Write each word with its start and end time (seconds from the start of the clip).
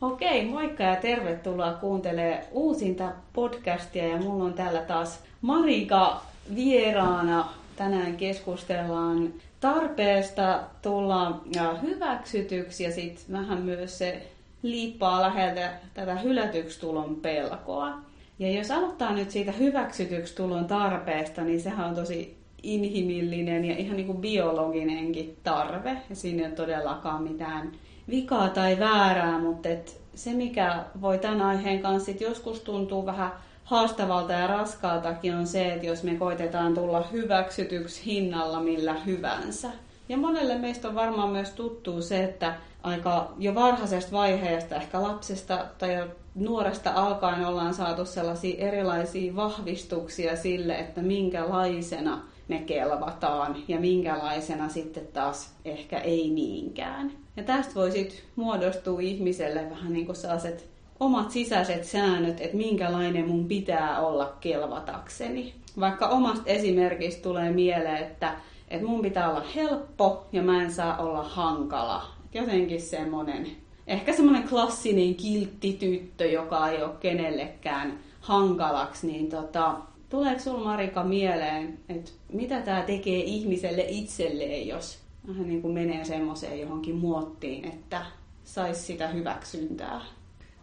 Okei, 0.00 0.44
moikka 0.44 0.82
ja 0.82 0.96
tervetuloa 0.96 1.72
kuuntelee 1.72 2.48
uusinta 2.52 3.12
podcastia 3.32 4.08
ja 4.08 4.16
mulla 4.16 4.44
on 4.44 4.54
täällä 4.54 4.80
taas 4.80 5.22
Marika 5.40 6.22
vieraana. 6.54 7.48
Tänään 7.76 8.16
keskustellaan 8.16 9.34
tarpeesta 9.60 10.60
tulla 10.82 11.40
hyväksytyksi 11.82 12.84
ja 12.84 12.92
sitten 12.92 13.32
vähän 13.32 13.62
myös 13.62 13.98
se 13.98 14.22
liippaa 14.62 15.22
läheltä 15.22 15.72
tätä 15.94 16.14
hylätyksi 16.14 16.80
tulon 16.80 17.16
pelkoa. 17.16 17.98
Ja 18.38 18.50
jos 18.50 18.70
aloittaa 18.70 19.12
nyt 19.12 19.30
siitä 19.30 19.52
hyväksytyksi 19.52 20.36
tulon 20.36 20.64
tarpeesta, 20.64 21.42
niin 21.42 21.60
sehän 21.60 21.88
on 21.88 21.94
tosi 21.94 22.36
inhimillinen 22.62 23.64
ja 23.64 23.76
ihan 23.76 23.96
niin 23.96 24.06
kuin 24.06 24.20
biologinenkin 24.20 25.36
tarve. 25.42 25.96
Ja 26.10 26.16
siinä 26.16 26.42
ei 26.42 26.46
ole 26.46 26.54
todellakaan 26.54 27.22
mitään 27.22 27.72
vikaa 28.10 28.48
tai 28.48 28.78
väärää, 28.78 29.38
mutta 29.38 29.68
et 29.68 30.00
se 30.14 30.32
mikä 30.32 30.84
voi 31.00 31.18
tämän 31.18 31.42
aiheen 31.42 31.82
kanssa 31.82 32.06
sit 32.06 32.20
joskus 32.20 32.60
tuntuu 32.60 33.06
vähän 33.06 33.32
haastavalta 33.64 34.32
ja 34.32 34.46
raskaaltakin 34.46 35.34
on 35.34 35.46
se, 35.46 35.72
että 35.72 35.86
jos 35.86 36.02
me 36.02 36.14
koitetaan 36.14 36.74
tulla 36.74 37.08
hyväksytyksi 37.12 38.06
hinnalla 38.06 38.60
millä 38.60 38.94
hyvänsä. 38.94 39.70
Ja 40.08 40.16
monelle 40.16 40.58
meistä 40.58 40.88
on 40.88 40.94
varmaan 40.94 41.30
myös 41.30 41.50
tuttuu 41.50 42.02
se, 42.02 42.24
että 42.24 42.54
aika 42.82 43.32
jo 43.38 43.54
varhaisesta 43.54 44.12
vaiheesta, 44.12 44.76
ehkä 44.76 45.02
lapsesta 45.02 45.66
tai 45.78 45.94
jo 45.94 46.06
nuoresta 46.34 46.92
alkaen 46.94 47.46
ollaan 47.46 47.74
saatu 47.74 48.04
sellaisia 48.04 48.66
erilaisia 48.68 49.36
vahvistuksia 49.36 50.36
sille, 50.36 50.78
että 50.78 51.02
minkälaisena 51.02 52.22
me 52.48 52.58
kelvataan 52.58 53.56
ja 53.68 53.80
minkälaisena 53.80 54.68
sitten 54.68 55.06
taas 55.06 55.54
ehkä 55.64 55.98
ei 55.98 56.30
niinkään. 56.30 57.12
Ja 57.36 57.42
tästä 57.42 57.74
voi 57.74 57.92
sitten 57.92 58.18
muodostua 58.36 59.00
ihmiselle 59.00 59.70
vähän 59.70 59.92
niin 59.92 60.06
kuin 60.06 60.16
sellaiset 60.16 60.70
omat 61.00 61.30
sisäiset 61.30 61.84
säännöt, 61.84 62.40
että 62.40 62.56
minkälainen 62.56 63.28
mun 63.28 63.48
pitää 63.48 64.00
olla 64.00 64.36
kelvatakseni. 64.40 65.54
Vaikka 65.80 66.08
omasta 66.08 66.42
esimerkistä 66.46 67.22
tulee 67.22 67.50
mieleen, 67.50 67.96
että, 67.96 68.34
että 68.68 68.86
mun 68.86 69.02
pitää 69.02 69.30
olla 69.30 69.44
helppo 69.54 70.26
ja 70.32 70.42
mä 70.42 70.62
en 70.62 70.72
saa 70.72 70.96
olla 70.96 71.22
hankala. 71.22 72.02
Jotenkin 72.34 72.80
semmoinen, 72.80 73.46
ehkä 73.86 74.12
semmoinen 74.12 74.48
klassinen 74.48 75.14
kiltti 75.14 75.72
tyttö, 75.72 76.26
joka 76.26 76.68
ei 76.68 76.82
ole 76.82 76.92
kenellekään 77.00 77.98
hankalaksi, 78.20 79.06
niin 79.06 79.30
tota, 79.30 79.74
tuleeko 80.08 80.40
sulla 80.40 80.64
Marika 80.64 81.04
mieleen, 81.04 81.78
että 81.88 82.10
mitä 82.32 82.60
tämä 82.60 82.82
tekee 82.82 83.20
ihmiselle 83.20 83.84
itselleen, 83.88 84.68
jos 84.68 84.98
vähän 85.28 85.48
niin 85.48 85.62
kuin 85.62 85.74
menee 85.74 86.04
semmoiseen 86.04 86.60
johonkin 86.60 86.96
muottiin, 86.96 87.64
että 87.64 88.06
saisi 88.44 88.82
sitä 88.82 89.08
hyväksyntää? 89.08 90.00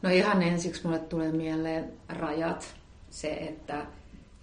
No 0.02 0.10
ihan 0.10 0.44
ensiksi 0.44 0.84
mulle 0.84 1.00
tulee 1.00 1.32
mieleen 1.32 1.94
rajat. 2.10 2.76
Se, 3.10 3.28
että, 3.30 3.86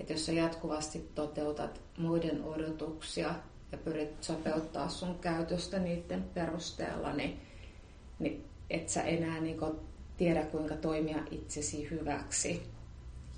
että 0.00 0.12
jos 0.12 0.26
sä 0.26 0.32
jatkuvasti 0.32 1.10
toteutat 1.14 1.80
muiden 1.98 2.44
odotuksia 2.44 3.34
ja 3.72 3.78
pyrit 3.78 4.22
sopeuttaa 4.22 4.88
sun 4.88 5.18
käytöstä 5.18 5.78
niiden 5.78 6.22
perusteella, 6.34 7.12
niin, 7.12 7.40
niin 8.18 8.44
et 8.70 8.88
sä 8.88 9.02
enää 9.02 9.40
niin 9.40 9.58
tiedä, 10.16 10.42
kuinka 10.42 10.76
toimia 10.76 11.18
itsesi 11.30 11.90
hyväksi. 11.90 12.62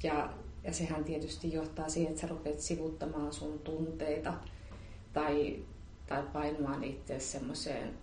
Ja, 0.02 0.32
ja 0.64 0.72
sehän 0.72 1.04
tietysti 1.04 1.52
johtaa 1.52 1.88
siihen, 1.88 2.10
että 2.10 2.20
sä 2.20 2.26
rupeat 2.26 2.60
sivuttamaan 2.60 3.32
sun 3.32 3.58
tunteita 3.58 4.34
tai, 5.12 5.62
tai 6.06 6.22
painamaan 6.32 6.84
itse 6.84 7.20
semmoiseen 7.20 7.94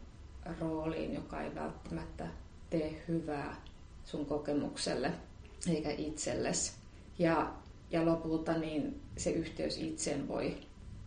rooliin, 0.59 1.13
joka 1.13 1.41
ei 1.41 1.55
välttämättä 1.55 2.27
tee 2.69 3.03
hyvää 3.07 3.55
sun 4.05 4.25
kokemukselle 4.25 5.11
eikä 5.69 5.91
itsellesi. 5.91 6.71
Ja, 7.19 7.53
ja 7.91 8.05
lopulta 8.05 8.57
niin 8.57 9.01
se 9.17 9.29
yhteys 9.29 9.77
itseen 9.77 10.27
voi 10.27 10.57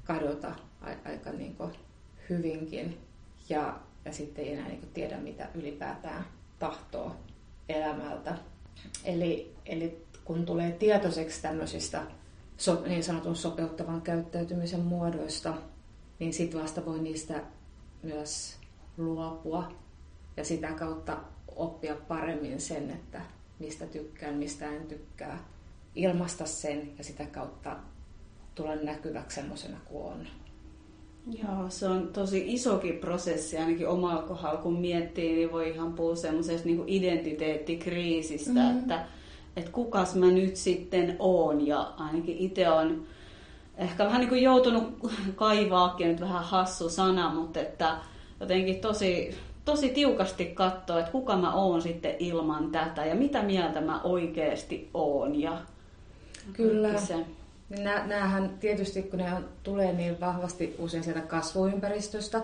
kadota 0.05 0.55
aika 1.05 1.33
niin 1.33 1.57
hyvinkin 2.29 2.99
ja, 3.49 3.81
ja 4.05 4.13
sitten 4.13 4.45
ei 4.45 4.53
enää 4.53 4.69
niin 4.69 4.91
tiedä, 4.95 5.17
mitä 5.17 5.49
ylipäätään 5.55 6.27
tahtoo 6.59 7.17
elämältä. 7.69 8.39
Eli, 9.05 9.55
eli 9.67 10.07
kun 10.25 10.47
tulee 10.47 10.73
tietoiseksi 10.73 11.43
tämmöisistä 11.43 12.03
so, 12.57 12.83
niin 12.87 13.05
sanotun 13.05 13.37
sopeuttavan 13.37 14.03
käyttäytymisen 14.03 14.81
muodoista, 14.81 15.55
niin 16.19 16.33
sitten 16.33 16.63
vasta 16.63 16.87
voi 16.87 16.99
niistä 16.99 17.43
myös 18.03 18.57
luopua 18.97 19.73
ja 20.37 20.45
sitä 20.45 20.73
kautta 20.73 21.17
oppia 21.57 21.97
paremmin 22.09 22.61
sen, 22.61 22.91
että 22.91 23.21
mistä 23.59 23.87
tykkään, 23.87 24.35
mistä 24.35 24.67
en 24.67 24.87
tykkää, 24.87 25.45
ilmaista 25.95 26.47
sen 26.47 26.93
ja 26.99 27.05
sitä 27.05 27.27
kautta 27.27 27.77
tulla 28.55 28.77
näkyväksi 28.77 29.35
semmoisena 29.35 29.79
kuin 29.85 30.05
on. 30.05 30.27
Joo, 31.27 31.69
se 31.71 31.89
on 31.89 32.09
tosi 32.09 32.55
isokin 32.55 32.99
prosessi, 32.99 33.59
ainakin 33.59 33.89
omalla 33.89 34.23
kohdalla 34.23 34.61
kun 34.61 34.81
miettii, 34.81 35.35
niin 35.35 35.53
voi 35.53 35.71
ihan 35.71 35.93
puhua 35.93 36.17
semmoisesta 36.17 36.69
niin 36.69 36.85
identiteettikriisistä, 36.87 38.51
mm-hmm. 38.51 38.79
että, 38.79 39.07
että 39.57 39.71
kukas 39.71 40.15
mä 40.15 40.27
nyt 40.27 40.57
sitten 40.57 41.17
oon 41.19 41.67
ja 41.67 41.81
ainakin 41.81 42.39
itse 42.39 42.71
on 42.71 43.07
ehkä 43.77 44.05
vähän 44.05 44.21
niin 44.21 44.29
kuin 44.29 44.43
joutunut 44.43 44.99
kaivaakin 45.35 46.09
nyt 46.09 46.21
vähän 46.21 46.45
hassu 46.45 46.91
sana, 46.91 47.35
mutta 47.35 47.61
että 47.61 47.97
jotenkin 48.41 48.81
tosi 48.81 49.39
tosi 49.65 49.89
tiukasti 49.89 50.45
katsoa, 50.47 50.99
että 50.99 51.13
kuka 51.13 51.37
mä 51.37 51.55
oon 51.55 51.83
sitten 51.83 52.15
ilman 52.19 52.71
tätä 52.71 53.05
ja 53.05 53.15
mitä 53.15 53.43
mieltä 53.43 53.81
mä 53.81 54.03
oikeasti 54.03 54.91
oon. 54.95 55.41
Ja 55.41 55.59
Kyllä. 56.53 56.99
Se. 56.99 57.17
Nämähän 58.07 58.51
tietysti, 58.61 59.03
kun 59.03 59.19
ne 59.19 59.31
tulee 59.63 59.93
niin 59.93 60.21
vahvasti 60.21 60.77
usein 60.79 61.05
sieltä 61.05 61.21
kasvuympäristöstä 61.21 62.41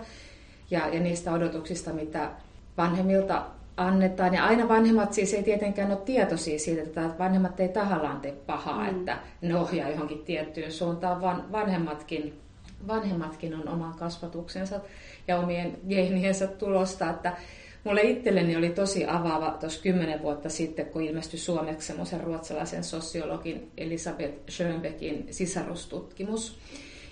ja, 0.71 0.89
ja 0.89 1.01
niistä 1.01 1.33
odotuksista, 1.33 1.93
mitä 1.93 2.31
vanhemmilta 2.77 3.43
annetaan. 3.77 4.35
Ja 4.35 4.45
aina 4.45 4.69
vanhemmat 4.69 5.13
siis 5.13 5.35
ei 5.35 5.43
tietenkään 5.43 5.91
ole 5.91 6.01
tietoisia 6.05 6.59
siitä, 6.59 6.83
että 6.83 7.11
vanhemmat 7.19 7.61
ei 7.61 7.69
tahallaan 7.69 8.21
tee 8.21 8.33
pahaa, 8.47 8.83
mm. 8.83 8.99
että 8.99 9.19
ne 9.41 9.57
ohjaa 9.57 9.91
johonkin 9.91 10.25
tiettyyn 10.25 10.73
suuntaan, 10.73 11.21
vaan 11.21 11.53
vanhemmatkin, 11.53 12.41
vanhemmatkin 12.87 13.55
on 13.55 13.69
oman 13.69 13.95
kasvatuksensa 13.95 14.81
ja 15.29 15.39
omien 15.39 15.79
geeniensä 15.89 16.47
tulosta. 16.47 17.11
Että 17.11 17.37
mulle 17.85 18.03
itselleni 18.03 18.57
oli 18.57 18.71
tosi 18.71 19.07
avaava 19.07 19.57
tuossa 19.61 19.83
kymmenen 19.83 20.23
vuotta 20.23 20.49
sitten, 20.49 20.87
kun 20.87 21.03
ilmestyi 21.03 21.39
suomeksi 21.39 21.87
semmoisen 21.87 22.21
ruotsalaisen 22.21 22.85
sosiologin 22.85 23.71
Elisabeth 23.77 24.51
Schönbeckin 24.51 25.27
sisarustutkimus, 25.31 26.59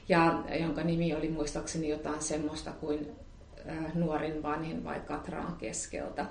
ja, 0.08 0.44
jonka 0.60 0.82
nimi 0.82 1.14
oli 1.14 1.28
muistaakseni 1.28 1.88
jotain 1.88 2.22
semmoista 2.22 2.70
kuin 2.70 3.06
nuorin 3.94 4.42
vanhin 4.42 4.84
vai 4.84 5.00
Katraan 5.00 5.56
keskeltä. 5.56 6.26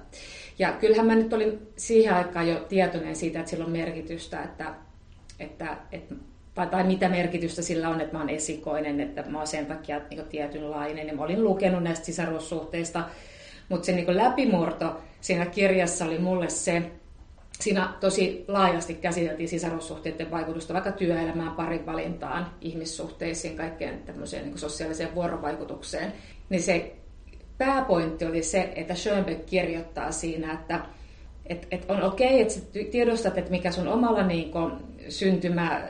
Ja 0.59 0.71
kyllähän 0.71 1.05
mä 1.05 1.15
nyt 1.15 1.33
olin 1.33 1.67
siihen 1.75 2.13
aikaan 2.13 2.47
jo 2.47 2.59
tietoinen 2.59 3.15
siitä, 3.15 3.39
että 3.39 3.49
sillä 3.49 3.65
on 3.65 3.71
merkitystä, 3.71 4.43
että, 4.43 4.73
että, 5.39 5.77
että 5.91 6.15
tai, 6.55 6.67
tai 6.67 6.83
mitä 6.83 7.09
merkitystä 7.09 7.61
sillä 7.61 7.89
on, 7.89 8.01
että 8.01 8.13
mä 8.13 8.19
oon 8.19 8.29
esikoinen, 8.29 8.99
että 8.99 9.23
mä 9.27 9.37
oon 9.37 9.47
sen 9.47 9.65
takia 9.65 10.01
niin 10.09 10.25
tietynlainen. 10.29 11.07
Ja 11.07 11.15
mä 11.15 11.23
olin 11.23 11.43
lukenut 11.43 11.83
näistä 11.83 12.05
sisarussuhteista, 12.05 13.03
mutta 13.69 13.85
se 13.85 13.91
niin 13.91 14.17
läpimurto 14.17 15.01
siinä 15.21 15.45
kirjassa 15.45 16.05
oli 16.05 16.17
mulle 16.17 16.49
se, 16.49 16.91
siinä 17.59 17.93
tosi 17.99 18.45
laajasti 18.47 18.93
käsiteltiin 18.93 19.49
sisarussuhteiden 19.49 20.31
vaikutusta 20.31 20.73
vaikka 20.73 20.91
työelämään, 20.91 21.51
parinvalintaan, 21.51 22.51
ihmissuhteisiin, 22.61 23.57
kaikkeen 23.57 24.03
tämmöiseen 24.03 24.45
niin 24.45 24.57
sosiaaliseen 24.57 25.15
vuorovaikutukseen. 25.15 26.13
Niin 26.49 26.63
se 26.63 26.95
pääpointti 27.59 28.25
oli 28.25 28.43
se, 28.43 28.69
että 28.75 28.95
Schönbeck 28.95 29.45
kirjoittaa 29.45 30.11
siinä, 30.11 30.53
että 30.53 30.79
et, 31.45 31.67
et 31.71 31.85
on 31.89 32.03
okei, 32.03 32.27
okay, 32.27 32.39
että 32.41 32.91
tiedostat, 32.91 33.37
että 33.37 33.51
mikä 33.51 33.71
sun 33.71 33.87
omalla 33.87 34.23
niin 34.23 34.51
kun, 34.51 34.83
syntymä 35.09 35.81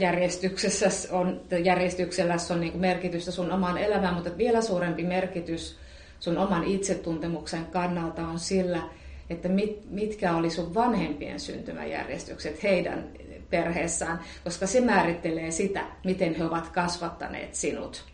järjestyksessä 0.00 0.88
on, 1.10 1.40
järjestyksellä 1.64 2.36
on 2.50 2.60
niin 2.60 2.78
merkitystä 2.78 3.30
sun 3.30 3.52
omaan 3.52 3.78
elämään, 3.78 4.14
mutta 4.14 4.38
vielä 4.38 4.60
suurempi 4.60 5.02
merkitys 5.02 5.76
sun 6.20 6.38
oman 6.38 6.64
itsetuntemuksen 6.64 7.66
kannalta 7.66 8.22
on 8.22 8.38
sillä, 8.38 8.82
että 9.30 9.48
mit, 9.48 9.90
mitkä 9.90 10.36
oli 10.36 10.50
sun 10.50 10.74
vanhempien 10.74 11.40
syntymäjärjestykset 11.40 12.62
heidän 12.62 13.04
perheessään, 13.50 14.20
koska 14.44 14.66
se 14.66 14.80
määrittelee 14.80 15.50
sitä, 15.50 15.84
miten 16.04 16.34
he 16.34 16.44
ovat 16.44 16.68
kasvattaneet 16.68 17.54
sinut. 17.54 18.11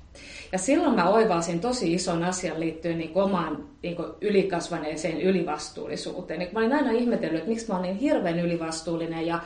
Ja 0.52 0.58
silloin 0.58 0.94
mä 0.94 1.08
oivalsin 1.08 1.60
tosi 1.60 1.94
ison 1.94 2.24
asian 2.24 2.60
liittyen 2.60 2.98
niin 2.98 3.10
omaan 3.14 3.64
niin 3.82 3.96
ylikasvaneeseen 4.20 5.20
ylivastuullisuuteen. 5.20 6.38
Niin 6.38 6.50
mä 6.52 6.58
olin 6.58 6.72
aina 6.72 6.90
ihmetellyt, 6.90 7.38
että 7.38 7.48
miksi 7.48 7.68
mä 7.68 7.78
olin 7.78 7.82
niin 7.82 7.96
hirveän 7.96 8.38
ylivastuullinen 8.38 9.26
ja 9.26 9.40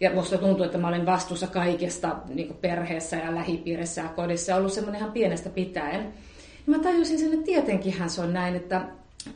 ja 0.00 0.10
musta 0.10 0.38
tuntuu, 0.38 0.64
että 0.64 0.78
mä 0.78 0.88
olen 0.88 1.06
vastuussa 1.06 1.46
kaikesta 1.46 2.16
niin 2.28 2.54
perheessä 2.60 3.16
ja 3.16 3.34
lähipiirissä 3.34 4.00
ja 4.00 4.08
kodissa. 4.08 4.56
ollut 4.56 4.72
semmoinen 4.72 5.00
ihan 5.00 5.12
pienestä 5.12 5.50
pitäen. 5.50 6.00
Ja 6.66 6.76
mä 6.76 6.78
tajusin 6.78 7.18
sen, 7.18 7.32
että 7.32 7.44
tietenkinhän 7.44 8.10
se 8.10 8.20
on 8.20 8.32
näin, 8.32 8.56
että, 8.56 8.82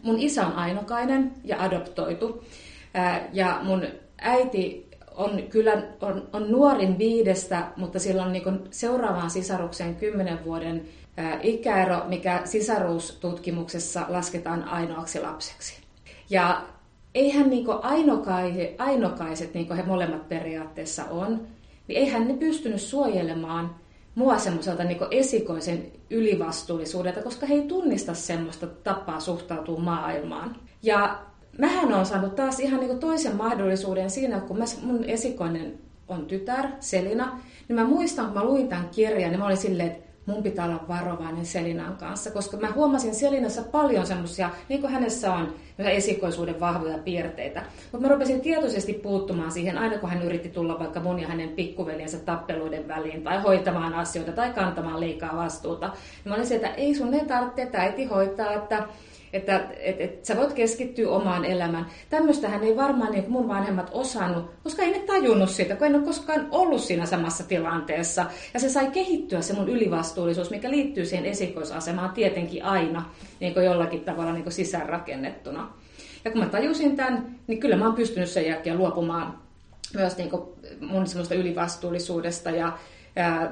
mun 0.02 0.18
isä 0.18 0.46
on 0.46 0.52
ainokainen 0.52 1.32
ja 1.44 1.62
adoptoitu. 1.62 2.44
Ja 3.32 3.60
mun 3.62 3.82
äiti 4.18 4.83
on 5.14 5.42
kyllä 5.50 5.82
on, 6.00 6.28
on 6.32 6.50
nuorin 6.50 6.98
viidestä, 6.98 7.66
mutta 7.76 7.98
sillä 7.98 8.22
on 8.22 8.32
niin 8.32 8.60
seuraavaan 8.70 9.30
sisarukseen 9.30 9.96
kymmenen 9.96 10.44
vuoden 10.44 10.88
ikäero, 11.42 12.02
mikä 12.06 12.40
sisaruustutkimuksessa 12.44 14.06
lasketaan 14.08 14.64
ainoaksi 14.64 15.20
lapseksi. 15.20 15.74
Ja 16.30 16.62
eihän 17.14 17.50
niin 17.50 17.66
ainokaiset, 17.82 18.74
ainokaiset, 18.78 19.54
niin 19.54 19.66
kuin 19.66 19.76
he 19.76 19.82
molemmat 19.82 20.28
periaatteessa 20.28 21.04
on, 21.04 21.46
niin 21.88 21.98
eihän 21.98 22.28
ne 22.28 22.34
pystynyt 22.34 22.80
suojelemaan 22.80 23.74
mua 24.14 24.38
semmoiselta 24.38 24.84
niin 24.84 24.98
esikoisen 25.10 25.92
ylivastuullisuudelta, 26.10 27.22
koska 27.22 27.46
he 27.46 27.54
ei 27.54 27.62
tunnista 27.62 28.14
semmoista 28.14 28.66
tapaa 28.66 29.20
suhtautua 29.20 29.78
maailmaan. 29.78 30.56
Ja 30.82 31.18
mähän 31.58 31.92
on 31.92 32.06
saanut 32.06 32.36
taas 32.36 32.60
ihan 32.60 32.80
niin 32.80 32.98
toisen 32.98 33.36
mahdollisuuden 33.36 34.10
siinä, 34.10 34.40
kun 34.40 34.58
mä, 34.58 34.64
mun 34.82 35.04
esikoinen 35.04 35.78
on 36.08 36.26
tytär, 36.26 36.66
Selina, 36.80 37.40
niin 37.68 37.76
mä 37.76 37.84
muistan, 37.84 38.24
kun 38.24 38.34
mä 38.34 38.44
luin 38.44 38.68
tämän 38.68 38.88
kirjan, 38.88 39.30
niin 39.30 39.38
mä 39.38 39.46
olin 39.46 39.56
silleen, 39.56 39.88
että 39.88 40.04
mun 40.26 40.42
pitää 40.42 40.64
olla 40.64 40.84
varovainen 40.88 41.46
Selinan 41.46 41.96
kanssa, 41.96 42.30
koska 42.30 42.56
mä 42.56 42.72
huomasin 42.72 43.14
Selinassa 43.14 43.62
paljon 43.62 44.06
semmoisia, 44.06 44.50
niin 44.68 44.80
kuin 44.80 44.92
hänessä 44.92 45.34
on, 45.34 45.54
esikoisuuden 45.78 46.60
vahvoja 46.60 46.98
piirteitä. 46.98 47.62
Mutta 47.92 48.06
mä 48.06 48.14
rupesin 48.14 48.40
tietoisesti 48.40 48.92
puuttumaan 48.92 49.52
siihen, 49.52 49.78
aina 49.78 49.98
kun 49.98 50.10
hän 50.10 50.22
yritti 50.22 50.48
tulla 50.48 50.78
vaikka 50.78 51.00
mun 51.00 51.20
ja 51.20 51.28
hänen 51.28 51.48
pikkuveljensä 51.48 52.18
tappeluiden 52.18 52.88
väliin, 52.88 53.22
tai 53.22 53.42
hoitamaan 53.42 53.94
asioita, 53.94 54.32
tai 54.32 54.52
kantamaan 54.52 55.00
liikaa 55.00 55.36
vastuuta. 55.36 55.86
Niin 55.86 56.28
mä 56.28 56.34
olin 56.34 56.46
se, 56.46 56.54
että 56.54 56.68
ei 56.68 56.94
sun 56.94 57.14
ei 57.14 57.24
tarvitse, 57.24 57.62
että 57.62 57.78
äiti 57.78 58.04
hoitaa, 58.04 58.52
että 58.52 58.88
että 59.34 59.68
et, 59.78 60.00
et, 60.00 60.24
sä 60.24 60.36
voit 60.36 60.52
keskittyä 60.52 61.10
omaan 61.10 61.44
elämään. 61.44 61.86
Tämmöistähän 62.10 62.64
ei 62.64 62.76
varmaan 62.76 63.12
niin 63.12 63.24
mun 63.28 63.48
vanhemmat 63.48 63.90
osannut, 63.92 64.50
koska 64.62 64.82
ei 64.82 64.92
ne 64.92 64.98
tajunnut 64.98 65.50
sitä, 65.50 65.76
kun 65.76 65.86
en 65.86 65.94
ole 65.94 66.04
koskaan 66.04 66.48
ollut 66.50 66.80
siinä 66.80 67.06
samassa 67.06 67.44
tilanteessa. 67.44 68.26
Ja 68.54 68.60
se 68.60 68.68
sai 68.68 68.90
kehittyä 68.90 69.40
se 69.40 69.52
mun 69.52 69.68
ylivastuullisuus, 69.68 70.50
mikä 70.50 70.70
liittyy 70.70 71.06
siihen 71.06 71.26
esikoisasemaan 71.26 72.10
tietenkin 72.10 72.64
aina 72.64 73.10
niin 73.40 73.54
kuin 73.54 73.66
jollakin 73.66 74.00
tavalla 74.00 74.32
niin 74.32 74.42
kuin 74.42 74.52
sisäänrakennettuna. 74.52 75.72
Ja 76.24 76.30
kun 76.30 76.40
mä 76.40 76.46
tajusin 76.46 76.96
tämän, 76.96 77.38
niin 77.46 77.60
kyllä 77.60 77.76
mä 77.76 77.84
oon 77.84 77.94
pystynyt 77.94 78.28
sen 78.28 78.46
jälkeen 78.46 78.78
luopumaan 78.78 79.38
myös 79.94 80.16
niin 80.16 80.30
kuin 80.30 80.42
mun 80.80 81.06
semmoista 81.06 81.34
ylivastuullisuudesta 81.34 82.50
ja, 82.50 82.78
ja 83.16 83.50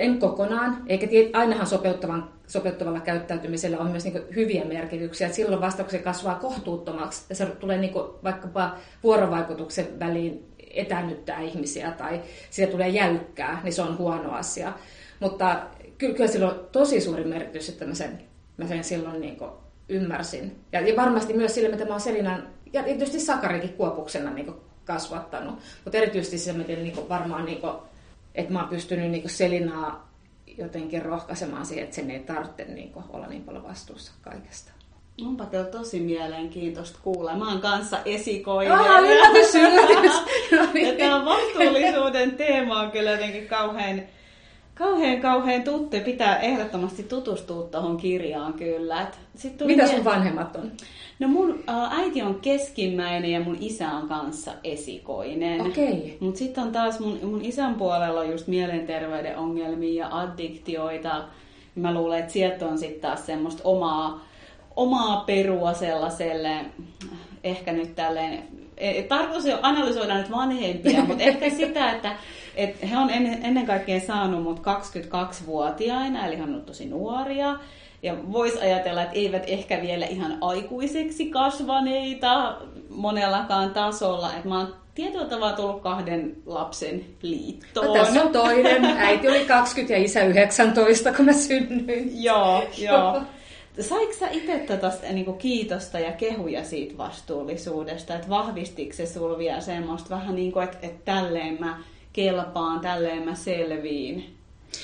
en 0.00 0.18
kokonaan, 0.18 0.82
eikä 0.86 1.06
ainahan 1.32 1.66
sopeuttavan, 1.66 2.30
sopeuttavalla 2.46 3.00
käyttäytymisellä 3.00 3.78
on 3.78 3.90
myös 3.90 4.04
niin 4.04 4.22
hyviä 4.34 4.64
merkityksiä. 4.64 5.26
Että 5.26 5.36
silloin 5.36 5.60
vasta 5.60 5.82
kun 5.82 5.90
se 5.90 5.98
kasvaa 5.98 6.34
kohtuuttomaksi 6.34 7.24
ja 7.28 7.34
se 7.34 7.46
tulee 7.46 7.78
niin 7.78 7.94
vaikkapa 8.24 8.76
vuorovaikutuksen 9.02 10.00
väliin 10.00 10.52
etänyttää 10.74 11.40
ihmisiä 11.40 11.90
tai 11.90 12.20
siitä 12.50 12.72
tulee 12.72 12.88
jäykkää, 12.88 13.60
niin 13.64 13.72
se 13.72 13.82
on 13.82 13.98
huono 13.98 14.32
asia. 14.32 14.72
Mutta 15.20 15.60
kyllä, 15.98 16.14
kyllä 16.14 16.30
sillä 16.30 16.48
on 16.48 16.68
tosi 16.72 17.00
suuri 17.00 17.24
merkitys, 17.24 17.68
että 17.68 17.84
mä 17.84 17.94
sen, 17.94 18.18
mä 18.56 18.66
sen 18.66 18.84
silloin 18.84 19.20
niin 19.20 19.38
ymmärsin. 19.88 20.56
Ja, 20.72 20.80
ja 20.80 20.96
varmasti 20.96 21.32
myös 21.32 21.54
sillä, 21.54 21.68
mitä 21.68 21.84
mä 21.84 21.90
oon 21.90 22.00
Selinan 22.00 22.48
ja 22.72 22.82
tietysti 22.82 23.20
Sakarikin 23.20 23.72
kuopuksena 23.72 24.30
niin 24.30 24.54
kasvattanut. 24.84 25.58
Mutta 25.84 25.98
erityisesti 25.98 26.38
se, 26.38 26.52
miten 26.52 26.82
niin 26.82 27.08
varmaan 27.08 27.44
niin 27.44 27.60
että 28.34 28.52
mä 28.52 28.60
oon 28.60 28.68
pystynyt 28.68 29.10
niin 29.10 29.30
Selinaa 29.30 30.12
jotenkin 30.58 31.02
rohkaisemaan 31.02 31.66
siihen, 31.66 31.84
että 31.84 31.96
sen 31.96 32.10
ei 32.10 32.20
tarvitse 32.20 32.64
niin 32.64 32.92
olla 33.08 33.26
niin 33.26 33.44
paljon 33.44 33.64
vastuussa 33.64 34.12
kaikesta. 34.22 34.72
Onpa 35.26 35.46
teillä 35.46 35.70
tosi 35.70 36.00
mielenkiintoista 36.00 36.98
kuulla. 37.02 37.36
Mä 37.36 37.48
oon 37.48 37.60
kanssa 37.60 37.98
esikoinen. 38.04 38.78
Yllätys, 38.78 39.54
yllätys. 39.54 40.12
No 40.52 40.72
niin. 40.74 40.96
Tämä 40.96 41.24
vastuullisuuden 41.24 42.30
teema 42.30 42.80
on 42.80 42.90
kyllä 42.90 43.10
jotenkin 43.10 43.48
kauhean 43.48 44.02
Kauhean, 44.82 45.20
kauhean 45.20 45.62
tuttu. 45.62 45.96
Pitää 46.04 46.38
ehdottomasti 46.38 47.02
tutustua 47.02 47.62
tuohon 47.62 47.96
kirjaan 47.96 48.54
kyllä. 48.54 49.06
sit 49.34 49.58
tuli 49.58 49.76
Mitä 49.76 49.88
sun 49.88 50.04
vanhemmat 50.04 50.56
on? 50.56 50.72
No 51.18 51.28
mun 51.28 51.64
ä, 51.68 51.86
äiti 51.90 52.22
on 52.22 52.40
keskimmäinen 52.40 53.30
ja 53.30 53.40
mun 53.40 53.56
isä 53.60 53.90
on 53.90 54.08
kanssa 54.08 54.52
esikoinen. 54.64 55.60
Okei. 55.60 55.92
Okay. 55.92 56.10
Mutta 56.20 56.38
sitten 56.38 56.64
on 56.64 56.72
taas 56.72 57.00
mun, 57.00 57.18
mun 57.22 57.44
isän 57.44 57.74
puolella 57.74 58.24
just 58.24 58.46
mielenterveyden 58.46 59.38
ongelmia 59.38 60.04
ja 60.04 60.18
addiktioita. 60.18 61.24
Mä 61.74 61.94
luulen, 61.94 62.20
että 62.20 62.32
sieltä 62.32 62.66
on 62.66 62.78
sitten 62.78 63.00
taas 63.00 63.26
semmoista 63.26 63.62
omaa, 63.64 64.24
omaa 64.76 65.24
perua 65.26 65.72
sellaiselle, 65.72 66.56
ehkä 67.44 67.72
nyt 67.72 67.94
tälleen 67.94 68.42
E, 68.76 69.02
tarkoitus 69.02 69.46
on 69.46 69.58
analysoida 69.62 70.18
nyt 70.18 70.30
vanhempia, 70.30 71.04
mutta 71.04 71.22
ehkä 71.22 71.50
sitä, 71.60 71.90
että, 71.90 72.16
että 72.54 72.86
he 72.86 72.98
on 72.98 73.10
ennen, 73.10 73.44
ennen 73.44 73.66
kaikkea 73.66 74.00
saanut 74.00 74.42
mut 74.42 74.58
22-vuotiaina, 74.58 76.26
eli 76.26 76.36
hän 76.36 76.54
on 76.54 76.62
tosi 76.62 76.86
nuoria. 76.86 77.56
Ja 78.02 78.14
voisi 78.32 78.60
ajatella, 78.60 79.02
että 79.02 79.14
eivät 79.14 79.42
ehkä 79.46 79.82
vielä 79.82 80.06
ihan 80.06 80.38
aikuiseksi 80.40 81.26
kasvaneita 81.26 82.56
monellakaan 82.90 83.70
tasolla. 83.70 84.32
Että 84.32 84.48
mä 84.48 84.58
oon 84.58 84.74
tietyllä 84.94 85.24
tavalla 85.24 85.56
tullut 85.56 85.82
kahden 85.82 86.36
lapsen 86.46 87.04
liittoon. 87.22 87.86
No, 87.86 87.92
tässä 87.92 88.22
on 88.22 88.32
toinen. 88.32 88.84
Äiti 88.84 89.28
oli 89.28 89.44
20 89.44 89.94
ja 89.94 90.04
isä 90.04 90.24
19, 90.24 91.12
kun 91.12 91.24
mä 91.24 91.32
synnyin. 91.32 92.22
joo, 92.24 92.64
joo. 92.78 93.22
Saiko 93.80 94.12
sä 94.12 94.28
itse 94.30 94.58
tätä 94.58 94.92
niin 95.12 95.38
kiitosta 95.38 95.98
ja 95.98 96.12
kehuja 96.12 96.64
siitä 96.64 96.98
vastuullisuudesta, 96.98 98.14
että 98.14 98.28
vahvistiko 98.28 98.92
se 98.92 99.06
sulla 99.06 99.38
vielä 99.38 99.60
semmoista 99.60 100.10
vähän 100.10 100.34
niin 100.34 100.52
kuin, 100.52 100.64
että, 100.64 100.78
että 100.82 101.12
tälleen 101.12 101.56
mä 101.60 101.78
kelpaan, 102.12 102.80
tälleen 102.80 103.22
mä 103.22 103.34
selviin? 103.34 104.36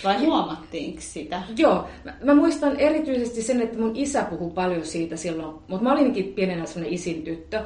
Vai 0.04 0.18
huomattiinko 0.18 1.00
sitä? 1.00 1.42
Joo, 1.56 1.88
mä, 2.04 2.14
mä 2.22 2.34
muistan 2.34 2.76
erityisesti 2.76 3.42
sen, 3.42 3.62
että 3.62 3.78
mun 3.78 3.96
isä 3.96 4.22
puhui 4.22 4.50
paljon 4.50 4.86
siitä 4.86 5.16
silloin, 5.16 5.56
mutta 5.68 5.82
mä 5.82 5.92
olinkin 5.92 6.24
pienenä 6.24 6.66
sellainen 6.66 6.94
isin 6.94 7.22
tyttö. 7.22 7.62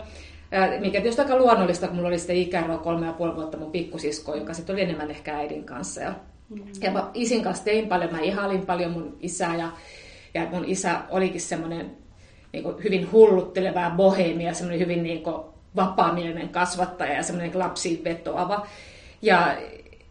Mikä 0.80 1.00
tietysti 1.00 1.22
aika 1.22 1.36
luonnollista, 1.36 1.86
kun 1.86 1.96
mulla 1.96 2.08
oli 2.08 2.18
sitten 2.18 2.36
ikäeroa 2.36 2.78
kolme 2.78 3.06
ja 3.06 3.12
puoli 3.12 3.36
vuotta 3.36 3.58
mun 3.58 3.70
pikkusisko, 3.70 4.34
joka 4.34 4.54
sitten 4.54 4.74
oli 4.74 4.82
enemmän 4.82 5.10
ehkä 5.10 5.36
äidin 5.36 5.64
kanssa. 5.64 6.00
Ja, 6.00 6.14
mm. 6.48 6.62
ja 6.80 6.90
mä 6.90 7.10
isin 7.14 7.42
kanssa 7.42 7.64
tein 7.64 7.88
paljon, 7.88 8.12
mä 8.12 8.20
ihailin 8.20 8.66
paljon 8.66 8.90
mun 8.90 9.16
isää 9.20 9.56
ja 9.56 9.70
ja 10.34 10.46
mun 10.50 10.64
isä 10.64 11.00
olikin 11.10 11.40
semmoinen 11.40 11.96
niin 12.52 12.64
hyvin 12.84 13.12
hullutteleva 13.12 13.90
bohemia, 13.96 14.54
semmoinen 14.54 14.80
hyvin 14.80 15.02
niin 15.02 15.22
kuin, 15.22 15.36
vapaamielinen 15.76 16.48
kasvattaja 16.48 17.12
ja 17.12 17.22
semmoinen 17.22 17.58
lapsiin 17.58 18.04
vetoava. 18.04 18.66
Ja 19.22 19.56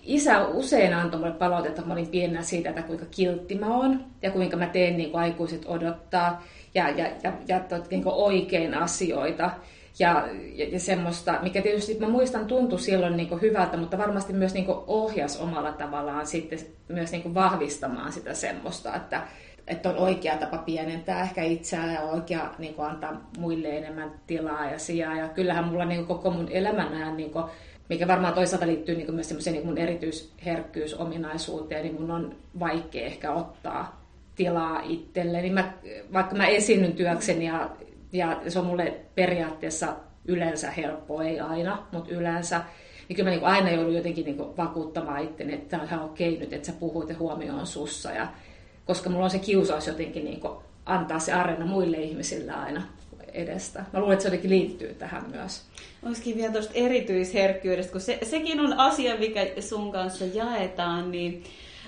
isä 0.04 0.48
usein 0.48 0.94
antoi 0.94 1.20
mulle 1.20 1.34
palautetta, 1.34 1.82
mä 1.82 1.94
olin 1.94 2.08
pienenä 2.08 2.42
siitä, 2.42 2.70
että 2.70 2.82
kuinka 2.82 3.06
kiltti 3.12 3.56
mä 3.56 3.78
oon 3.78 4.06
ja 4.22 4.32
kuinka 4.32 4.58
mä 4.58 4.66
teen 4.66 4.98
niin 4.98 5.12
kuin 5.12 5.22
aikuiset 5.22 5.62
odottaa 5.66 6.44
ja, 6.74 6.90
ja, 6.90 7.08
ja, 7.24 7.34
ja 7.48 7.62
niin 7.90 8.04
kuin 8.04 8.16
oikein 8.16 8.74
asioita. 8.74 9.52
Ja, 10.00 10.28
ja, 10.56 10.70
ja 10.70 10.80
semmoista, 10.80 11.40
mikä 11.42 11.62
tietysti 11.62 11.98
mä 12.00 12.10
muistan 12.10 12.46
tuntui 12.46 12.80
silloin 12.80 13.18
niin 13.18 13.30
kuin 13.30 13.42
hyvältä, 13.42 13.78
mutta 13.78 13.98
varmasti 13.98 14.34
myös 14.34 14.54
niin 14.54 14.66
kuin 14.66 14.78
ohjas 14.88 15.40
omalla 15.40 15.72
tavallaan 15.72 16.28
sitten 16.28 16.60
myös 16.88 17.12
niin 17.12 17.22
kuin 17.22 17.34
vahvistamaan 17.34 18.12
sitä 18.12 18.34
semmoista, 18.34 18.96
että, 18.96 19.22
että 19.68 19.90
on 19.90 19.98
oikea 19.98 20.38
tapa 20.38 20.58
pienentää 20.58 21.24
ehkä 21.24 21.44
itseään 21.44 21.94
ja 21.94 22.02
oikea 22.02 22.54
niin 22.58 22.74
kuin, 22.74 22.88
antaa 22.88 23.30
muille 23.38 23.78
enemmän 23.78 24.12
tilaa 24.28 24.66
ja 24.66 24.80
sijaa. 24.80 25.18
Ja 25.18 25.28
kyllähän 25.28 25.68
mulla 25.68 25.86
niin 25.86 26.06
kuin, 26.06 26.18
koko 26.18 26.32
mun 26.32 26.48
elämän 26.52 26.94
ajan, 26.94 27.18
niin 27.18 27.32
kuin, 27.32 27.46
mikä 27.92 28.08
varmaan 28.08 28.34
toisaalta 28.34 28.68
liittyy 28.68 28.96
niin 28.96 29.16
myös 29.16 29.28
semmoiseen 29.28 29.56
niin 29.56 29.78
erityisherkkyysominaisuuteen, 29.78 31.84
niin 31.84 32.02
mun 32.02 32.12
on 32.12 32.36
vaikea 32.60 33.06
ehkä 33.06 33.32
ottaa 33.32 34.06
tilaa 34.36 34.82
itselleni. 34.84 35.50
Mä, 35.50 35.74
vaikka 36.14 36.36
mä 36.36 36.48
esiinnyn 36.48 36.94
työkseni 36.94 37.46
ja, 37.46 37.70
ja 38.14 38.42
se 38.48 38.60
on 38.60 38.66
mulle 38.66 38.94
periaatteessa 39.16 39.96
yleensä 40.26 40.72
helppoa, 40.72 41.24
ei 41.24 41.40
aina, 41.40 41.88
mutta 41.92 42.14
yleensä, 42.14 42.62
niin 43.10 43.16
kyllä 43.16 43.30
mä 43.30 43.36
niin 43.36 43.46
aina 43.46 43.72
joudun 43.72 43.96
jotenkin 43.96 44.26
niin 44.26 44.38
vakuuttamaan 44.38 45.24
itteni, 45.24 45.54
että 45.54 45.70
tämä 45.70 45.84
on 45.84 45.88
ihan 45.88 46.06
okei 46.06 46.38
nyt, 46.38 46.54
että 46.54 46.66
sä 46.66 46.74
puhut 46.80 47.10
ja 47.10 47.16
huomio 47.20 47.54
on 47.54 47.68
sussa. 47.68 48.12
Ja 48.12 48.28
koska 48.86 49.10
mulla 49.10 49.26
on 49.26 49.32
se 49.32 49.40
kiusaus 49.40 49.88
jotenkin 49.88 50.26
niin 50.26 50.42
antaa 50.86 51.20
se 51.20 51.34
areena 51.34 51.66
muille 51.66 51.98
ihmisille 51.98 52.52
aina 52.52 52.82
edestä. 53.34 53.86
Mä 53.94 54.00
luulen, 54.00 54.14
että 54.14 54.24
se 54.24 54.28
jotenkin 54.28 54.50
liittyy 54.50 54.94
tähän 54.94 55.30
myös. 55.30 55.62
Olisikin 56.06 56.38
vielä 56.38 56.54
tuosta 56.54 56.74
erityisherkkyydestä, 56.74 57.92
kun 57.92 58.02
se, 58.02 58.20
sekin 58.24 58.60
on 58.60 58.74
asia, 58.74 59.18
mikä 59.18 59.48
sun 59.60 59.92
kanssa 59.92 60.26
jaetaan, 60.26 61.12
niin 61.12 61.44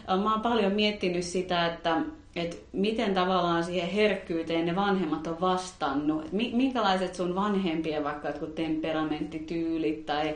äh, 0.10 0.24
mä 0.24 0.32
oon 0.32 0.42
paljon 0.42 0.74
miettinyt 0.74 1.24
sitä, 1.24 1.66
että, 1.66 2.02
että 2.36 2.58
miten 2.72 3.14
tavallaan 3.14 3.64
siihen 3.64 3.90
herkkyyteen 3.90 4.66
ne 4.66 4.76
vanhemmat 4.76 5.28
on 5.28 5.42
vastannut. 5.42 6.32
Minkälaiset 6.32 7.16
sun 7.16 7.36
vanhempien 7.36 8.04
vaikka 8.04 8.28
jotkut 8.28 8.56
temperamenttityylit 8.56 10.06
tai 10.06 10.36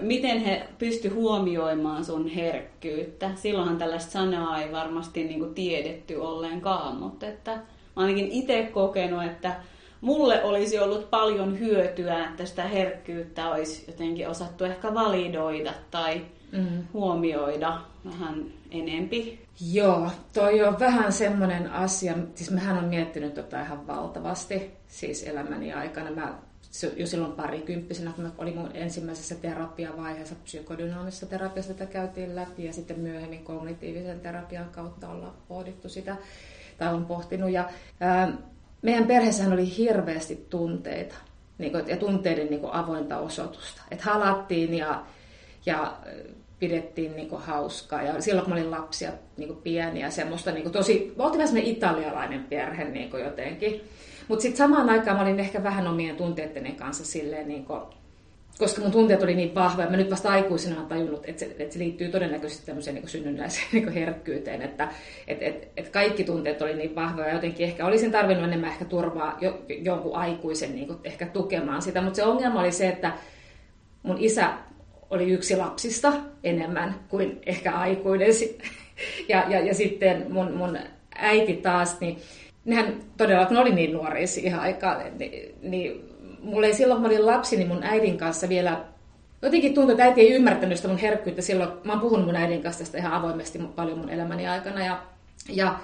miten 0.00 0.40
he 0.40 0.66
pysty 0.78 1.08
huomioimaan 1.08 2.04
sun 2.04 2.28
herkkyyttä. 2.28 3.30
Silloinhan 3.34 3.78
tällaista 3.78 4.12
sanaa 4.12 4.62
ei 4.62 4.72
varmasti 4.72 5.24
niin 5.24 5.54
tiedetty 5.54 6.14
ollenkaan, 6.14 6.96
mutta 6.96 7.26
että 7.26 7.50
mä 7.96 8.02
ainakin 8.02 8.28
itse 8.28 8.62
kokenut, 8.72 9.24
että 9.24 9.56
mulle 10.04 10.44
olisi 10.44 10.78
ollut 10.78 11.10
paljon 11.10 11.58
hyötyä, 11.58 12.24
että 12.24 12.44
sitä 12.44 12.62
herkkyyttä 12.62 13.50
olisi 13.50 13.84
jotenkin 13.86 14.28
osattu 14.28 14.64
ehkä 14.64 14.94
validoida 14.94 15.74
tai 15.90 16.20
mm. 16.52 16.84
huomioida 16.92 17.80
vähän 18.04 18.44
enempi. 18.70 19.46
Joo, 19.72 20.10
toi 20.32 20.62
on 20.62 20.80
vähän 20.80 21.12
semmoinen 21.12 21.70
asia, 21.70 22.14
siis 22.34 22.50
mähän 22.50 22.78
on 22.78 22.84
miettinyt 22.84 23.34
tota 23.34 23.60
ihan 23.60 23.86
valtavasti 23.86 24.70
siis 24.88 25.22
elämäni 25.22 25.72
aikana. 25.72 26.10
Mä 26.10 26.38
jo 26.96 27.06
silloin 27.06 27.32
parikymppisenä, 27.32 28.12
kun 28.12 28.24
mä 28.24 28.30
olin 28.38 28.56
mun 28.56 28.70
ensimmäisessä 28.74 29.34
terapiavaiheessa, 29.34 30.34
psykodynaamisessa 30.44 31.26
terapiassa 31.26 31.74
tätä 31.74 31.92
käytiin 31.92 32.36
läpi 32.36 32.64
ja 32.64 32.72
sitten 32.72 33.00
myöhemmin 33.00 33.44
kognitiivisen 33.44 34.20
terapian 34.20 34.68
kautta 34.68 35.08
ollaan 35.08 35.34
pohdittu 35.48 35.88
sitä 35.88 36.16
tai 36.78 36.94
on 36.94 37.06
pohtinut. 37.06 37.50
Ja, 37.50 37.68
ää, 38.00 38.32
meidän 38.84 39.06
perheessähän 39.06 39.52
oli 39.52 39.76
hirveästi 39.76 40.46
tunteita 40.50 41.14
niin 41.58 41.72
kuin, 41.72 41.88
ja 41.88 41.96
tunteiden 41.96 42.46
niin 42.46 42.60
kuin, 42.60 42.72
avointa 42.72 43.18
osoitusta. 43.18 43.82
Että 43.90 44.04
halattiin 44.04 44.74
ja, 44.74 45.02
ja 45.66 45.96
pidettiin 46.58 47.16
niin 47.16 47.28
kuin, 47.28 47.42
hauskaa. 47.42 48.02
Ja 48.02 48.20
silloin 48.20 48.44
kun 48.44 48.54
mä 48.54 48.60
olin 48.60 48.70
lapsia 48.70 49.12
niin 49.36 49.48
kuin, 49.48 49.62
pieniä, 49.62 50.10
semmoista 50.10 50.50
niin 50.50 50.62
kuin, 50.62 50.72
tosi, 50.72 51.14
oltiin 51.18 51.42
vähän 51.42 51.56
italialainen 51.56 52.44
perhe 52.44 52.84
niin 52.84 53.10
kuin, 53.10 53.24
jotenkin. 53.24 53.80
Mutta 54.28 54.42
sitten 54.42 54.58
samaan 54.58 54.90
aikaan 54.90 55.16
mä 55.16 55.22
olin 55.22 55.40
ehkä 55.40 55.62
vähän 55.62 55.86
omien 55.86 56.16
tunteiden 56.16 56.76
kanssa 56.76 57.04
silleen, 57.04 57.48
niin 57.48 57.64
kuin, 57.64 57.80
koska 58.58 58.82
mun 58.82 58.90
tunteet 58.90 59.22
oli 59.22 59.34
niin 59.34 59.54
vahvoja, 59.54 59.90
mä 59.90 59.96
nyt 59.96 60.10
vasta 60.10 60.30
aikuisena 60.30 60.76
olen 60.76 60.88
tajunnut, 60.88 61.24
että 61.24 61.40
se, 61.40 61.56
että 61.58 61.72
se 61.72 61.78
liittyy 61.78 62.08
todennäköisesti 62.08 62.66
tämmöiseen 62.66 62.94
niin 62.94 63.08
synnynnäiseen 63.08 63.66
niin 63.72 63.92
herkkyyteen, 63.92 64.62
että 64.62 64.88
et, 65.26 65.42
et, 65.42 65.68
et 65.76 65.88
kaikki 65.88 66.24
tunteet 66.24 66.62
oli 66.62 66.74
niin 66.74 66.94
vahvoja, 66.94 67.34
jotenkin 67.34 67.66
ehkä 67.66 67.86
olisin 67.86 68.12
tarvinnut 68.12 68.44
enemmän 68.44 68.70
ehkä 68.70 68.84
turvaa 68.84 69.38
jo, 69.40 69.62
jonkun 69.68 70.16
aikuisen 70.16 70.74
niin 70.74 70.86
kuin 70.86 70.98
ehkä 71.04 71.26
tukemaan 71.26 71.82
sitä, 71.82 72.00
mutta 72.00 72.16
se 72.16 72.24
ongelma 72.24 72.60
oli 72.60 72.72
se, 72.72 72.88
että 72.88 73.12
mun 74.02 74.16
isä 74.18 74.52
oli 75.10 75.30
yksi 75.30 75.56
lapsista 75.56 76.12
enemmän 76.44 76.94
kuin 77.08 77.38
ehkä 77.46 77.72
aikuinen. 77.72 78.28
Ja, 79.28 79.44
ja, 79.48 79.60
ja 79.60 79.74
sitten 79.74 80.26
mun, 80.32 80.52
mun 80.52 80.78
äiti 81.14 81.52
taas, 81.52 82.00
niin 82.00 82.18
nehän 82.64 82.94
todella, 83.16 83.46
kun 83.46 83.56
oli 83.56 83.74
niin 83.74 83.92
nuoria 83.92 84.26
siihen 84.26 84.60
aikaan, 84.60 85.18
niin, 85.18 85.54
niin 85.62 86.13
mulla 86.44 86.66
ei 86.66 86.74
silloin, 86.74 87.00
kun 87.00 87.10
mä 87.10 87.14
olin 87.14 87.26
lapsi, 87.26 87.56
niin 87.56 87.68
mun 87.68 87.82
äidin 87.82 88.18
kanssa 88.18 88.48
vielä 88.48 88.84
jotenkin 89.42 89.74
tuntui, 89.74 89.92
että 89.92 90.04
äiti 90.04 90.20
ei 90.20 90.32
ymmärtänyt 90.32 90.76
sitä 90.76 90.88
mun 90.88 90.98
herkkyyttä 90.98 91.42
silloin. 91.42 91.70
Mä 91.84 91.92
oon 91.92 92.00
puhunut 92.00 92.26
mun 92.26 92.36
äidin 92.36 92.62
kanssa 92.62 92.78
tästä 92.78 92.98
ihan 92.98 93.12
avoimesti 93.12 93.58
paljon 93.58 93.98
mun 93.98 94.10
elämäni 94.10 94.48
aikana. 94.48 94.84
Ja, 94.84 95.02
ja 95.48 95.78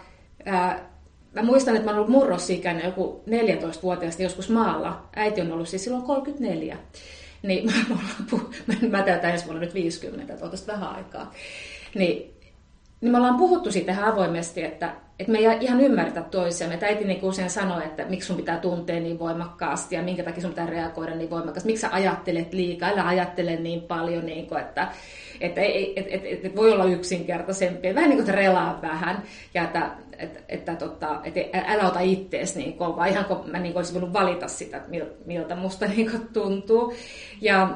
ää, 0.46 0.90
mä 1.32 1.42
muistan, 1.42 1.76
että 1.76 1.84
mä 1.84 1.90
oon 1.90 1.98
ollut 1.98 2.10
murrosikäinen 2.10 2.84
joku 2.84 3.24
14-vuotiaasta 3.26 4.22
joskus 4.22 4.50
maalla. 4.50 5.02
Äiti 5.16 5.40
on 5.40 5.52
ollut 5.52 5.68
siis 5.68 5.84
silloin 5.84 6.02
34. 6.02 6.76
Niin 7.42 7.66
mä, 7.66 7.72
mä, 7.88 8.38
mä, 8.66 8.98
mä 8.98 9.02
täytän 9.02 9.30
ensi 9.30 9.44
vuonna 9.44 9.60
nyt 9.60 9.74
50, 9.74 10.34
että 10.34 10.72
vähän 10.72 10.96
aikaa. 10.96 11.32
Niin 11.94 12.40
niin 13.00 13.12
me 13.12 13.18
ollaan 13.18 13.36
puhuttu 13.36 13.72
siitä 13.72 13.92
ihan 13.92 14.12
avoimesti, 14.12 14.62
että, 14.62 14.94
että 15.20 15.32
me 15.32 15.38
ei 15.38 15.58
ihan 15.60 15.80
ymmärretä 15.80 16.22
toisiamme. 16.22 16.74
Että 16.74 16.86
äiti 16.86 17.04
niin 17.04 17.24
usein 17.24 17.50
sanoo, 17.50 17.80
että 17.80 18.04
miksi 18.04 18.26
sun 18.26 18.36
pitää 18.36 18.58
tuntea 18.58 19.00
niin 19.00 19.18
voimakkaasti 19.18 19.94
ja 19.94 20.02
minkä 20.02 20.22
takia 20.22 20.40
sun 20.40 20.50
pitää 20.50 20.66
reagoida 20.66 21.14
niin 21.14 21.30
voimakkaasti. 21.30 21.66
Miksi 21.66 21.80
sä 21.80 21.88
ajattelet 21.92 22.52
liikaa, 22.52 22.88
älä 22.88 23.06
ajattele 23.06 23.56
niin 23.56 23.82
paljon, 23.82 24.26
niin 24.26 24.46
kuin, 24.46 24.60
että, 24.60 24.88
että, 25.40 25.60
että, 25.60 26.00
että, 26.00 26.14
että, 26.14 26.28
että 26.46 26.56
voi 26.56 26.72
olla 26.72 26.84
yksinkertaisempi. 26.84 27.94
Vähän 27.94 28.10
niin 28.10 28.18
kuin, 28.18 28.28
että 28.30 28.42
relaa 28.42 28.78
vähän 28.82 29.22
ja 29.54 29.64
että, 29.64 29.90
että, 30.18 30.40
että, 30.48 30.74
tota, 30.74 31.20
että 31.24 31.40
älä 31.66 31.88
ota 31.88 32.00
ittees 32.00 32.56
niin 32.56 32.72
kovaa, 32.72 33.06
ihan 33.06 33.24
kun 33.24 33.50
mä 33.50 33.58
niin 33.58 33.76
olisin 33.76 33.94
voinut 33.94 34.12
valita 34.12 34.48
sitä, 34.48 34.80
miltä 35.26 35.56
musta 35.56 35.86
niin 35.96 36.10
tuntuu. 36.32 36.94
Ja 37.40 37.70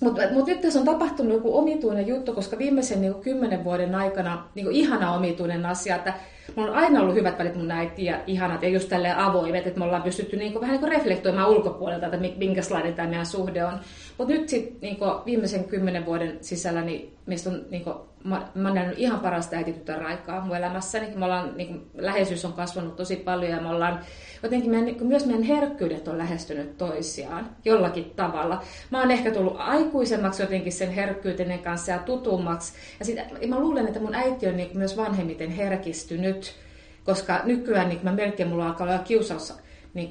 mutta 0.00 0.22
mut 0.32 0.46
nyt 0.46 0.60
tässä 0.60 0.78
on 0.78 0.84
tapahtunut 0.84 1.32
joku 1.32 1.58
omituinen 1.58 2.06
juttu, 2.06 2.32
koska 2.32 2.58
viimeisen 2.58 3.00
niin 3.00 3.14
kymmenen 3.14 3.64
vuoden 3.64 3.94
aikana 3.94 4.44
niin 4.54 4.72
ihana 4.72 5.14
omituinen 5.14 5.66
asia, 5.66 5.96
että 5.96 6.14
mulla 6.54 6.70
on 6.70 6.76
aina 6.76 7.00
ollut 7.00 7.14
hyvät 7.14 7.38
välit 7.38 7.54
mun 7.54 7.70
äiti 7.70 8.04
ja 8.04 8.20
ihanat 8.26 8.62
ja 8.62 8.68
just 8.68 8.88
tälleen 8.88 9.18
avoimet, 9.18 9.66
että 9.66 9.78
me 9.78 9.84
ollaan 9.84 10.02
pystytty 10.02 10.36
niin 10.36 10.52
kuin, 10.52 10.60
vähän 10.60 10.72
niin 10.72 10.80
kuin 10.80 10.92
reflektoimaan 10.92 11.50
ulkopuolelta, 11.50 12.06
että 12.06 12.18
minkälainen 12.36 12.94
tämä 12.94 13.08
meidän 13.08 13.26
suhde 13.26 13.64
on. 13.64 13.80
Mutta 14.18 14.34
nyt 14.34 14.48
sitten 14.48 14.76
niin 14.80 14.96
viimeisen 15.26 15.64
kymmenen 15.64 16.06
vuoden 16.06 16.38
sisällä 16.40 16.82
niin 16.82 17.11
meistä 17.26 17.50
on, 17.50 17.64
niin 17.70 17.84
kuin, 17.84 17.94
mä, 18.24 18.48
mä 18.54 18.70
olen 18.70 18.94
ihan 18.96 19.20
parasta 19.20 19.56
äititytön 19.56 20.06
aikaa 20.06 20.40
mun 20.40 20.56
elämässäni. 20.56 21.16
Me 21.16 21.24
ollaan, 21.24 21.56
niin 21.56 21.68
kuin, 21.68 21.90
läheisyys 21.94 22.44
on 22.44 22.52
kasvanut 22.52 22.96
tosi 22.96 23.16
paljon 23.16 23.50
ja 23.50 23.60
me 23.60 23.68
ollaan 23.68 24.00
jotenkin 24.42 24.70
meidän, 24.70 24.86
niin 24.86 25.06
myös 25.06 25.26
meidän 25.26 25.42
herkkyydet 25.42 26.08
on 26.08 26.18
lähestynyt 26.18 26.78
toisiaan 26.78 27.50
jollakin 27.64 28.12
tavalla. 28.16 28.62
Mä 28.90 29.00
oon 29.00 29.10
ehkä 29.10 29.30
tullut 29.30 29.56
aikuisemmaksi 29.58 30.42
jotenkin 30.42 30.72
sen 30.72 30.90
herkkyytenen 30.90 31.58
kanssa 31.58 31.92
ja 31.92 31.98
tutummaksi. 31.98 32.72
Ja 32.98 33.04
sit, 33.04 33.18
mä 33.48 33.58
luulen, 33.60 33.86
että 33.86 34.00
mun 34.00 34.14
äiti 34.14 34.46
on 34.46 34.56
niin 34.56 34.78
myös 34.78 34.96
vanhemmiten 34.96 35.50
herkistynyt, 35.50 36.54
koska 37.04 37.40
nykyään 37.44 37.88
niin 37.88 38.00
mä 38.02 38.12
melkein 38.12 38.48
mulla 38.48 38.66
alkaa 38.66 38.86
olla 38.86 38.98
kiusaus 38.98 39.54
niin 39.94 40.10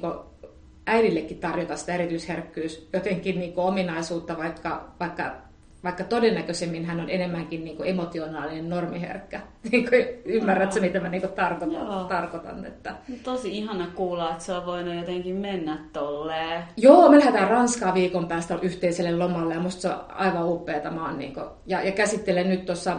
äidillekin 0.86 1.38
tarjota 1.38 1.76
sitä 1.76 1.94
erityisherkkyys, 1.94 2.88
jotenkin 2.92 3.40
niin 3.40 3.52
ominaisuutta, 3.56 4.38
vaikka, 4.38 4.94
vaikka 5.00 5.51
vaikka 5.84 6.04
todennäköisemmin 6.04 6.84
hän 6.84 7.00
on 7.00 7.10
enemmänkin 7.10 7.64
niin 7.64 7.76
kuin 7.76 7.88
emotionaalinen 7.88 8.68
normiherkkä. 8.68 9.40
Niin 9.72 9.88
kuin, 9.88 10.06
ymmärrätkö, 10.24 10.80
mitä 10.80 11.00
mä 11.00 11.08
niin 11.08 11.20
kuin 11.20 11.32
tarkoitan? 11.32 12.08
tarkoitan 12.08 12.66
että... 12.66 12.94
No, 13.08 13.16
tosi 13.22 13.58
ihana 13.58 13.86
kuulla, 13.94 14.30
että 14.30 14.44
se 14.44 14.52
on 14.52 14.66
voinut 14.66 14.94
jotenkin 14.94 15.36
mennä 15.36 15.78
tolleen. 15.92 16.62
Joo, 16.76 17.10
me 17.10 17.18
lähdetään 17.18 17.50
Ranskaa 17.50 17.94
viikon 17.94 18.28
päästä 18.28 18.58
yhteiselle 18.62 19.16
lomalle 19.16 19.54
ja 19.54 19.60
musta 19.60 19.80
se 19.80 19.88
on 19.88 20.04
aivan 20.08 20.48
upeata. 20.48 20.90
Mä 20.90 21.06
oon 21.06 21.18
niin 21.18 21.34
kuin, 21.34 21.46
ja, 21.66 21.82
ja 21.82 21.92
käsittelen 21.92 22.48
nyt 22.48 22.66
tuossa 22.66 22.92
äh, 22.92 22.98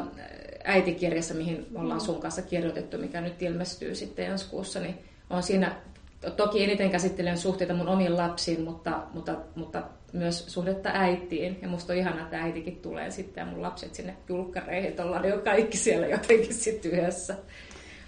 äitikirjassa, 0.64 1.34
mihin 1.34 1.68
ollaan 1.76 2.02
sun 2.02 2.22
kanssa 2.22 2.42
kirjoitettu, 2.42 2.98
mikä 2.98 3.22
nyt 3.22 3.42
ilmestyy 3.42 3.96
sitten 3.96 4.26
ensi 4.26 4.50
kuussa, 4.50 4.80
niin 4.80 5.00
on 5.30 5.44
siinä 5.44 5.76
toki 6.38 6.64
eniten 6.64 6.92
käsittelen 6.92 7.38
suhteita 7.38 7.74
mun 7.74 7.88
omiin 7.88 8.18
lapsiin, 8.18 8.62
mutta, 8.62 9.00
mutta, 9.14 9.36
mutta 9.56 9.84
myös 10.14 10.46
suhdetta 10.48 10.90
äitiin. 10.94 11.60
Ja 11.62 11.68
musta 11.68 11.94
on 11.94 12.00
ihana, 12.00 12.22
että 12.22 12.42
äitikin 12.42 12.76
tulee 12.76 13.12
sitten 13.12 13.42
ja 13.42 13.46
mun 13.46 13.62
lapset 13.62 13.96
sinne 13.96 14.16
julkkareihin, 14.30 14.90
että 14.90 15.04
ollaan 15.04 15.30
jo 15.30 15.38
kaikki 15.38 15.78
siellä 15.78 16.08
jotenkin 16.08 16.54
sitten 16.54 16.92
yhdessä. 16.92 17.36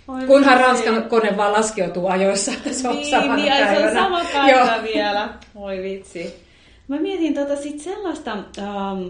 Oi 0.07 0.27
Kunhan 0.27 0.57
vitsi. 0.57 0.67
Ranskan 0.67 1.09
kone 1.09 1.38
vaan 1.38 1.53
laskeutuu 1.53 2.07
ajoissa, 2.07 2.51
että 2.51 2.74
se 2.81 2.88
on 2.88 2.95
niin, 2.95 3.09
samana 3.09 3.35
niin, 3.35 3.53
päivänä. 3.53 3.79
se 3.79 3.88
on 3.88 3.93
sama 3.93 4.21
päivä 4.33 4.83
vielä. 4.83 5.29
Oi 5.55 5.81
vitsi. 5.81 6.45
Mä 6.88 7.00
mietin 7.00 7.33
tota 7.33 7.55
sit 7.55 7.79
sellaista 7.79 8.31
ähm, 8.31 9.07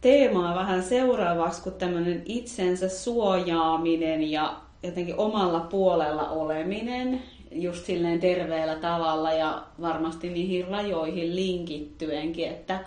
teemaa 0.00 0.54
vähän 0.54 0.82
seuraavaksi 0.82 1.62
kuin 1.62 1.74
tämmöinen 1.74 2.22
itsensä 2.24 2.88
suojaaminen 2.88 4.30
ja 4.30 4.56
jotenkin 4.82 5.16
omalla 5.16 5.60
puolella 5.60 6.28
oleminen 6.28 7.22
just 7.62 7.84
silleen 7.84 8.20
terveellä 8.20 8.74
tavalla 8.74 9.32
ja 9.32 9.62
varmasti 9.80 10.30
niihin 10.30 10.68
rajoihin 10.68 11.36
linkittyenkin, 11.36 12.48
että 12.48 12.80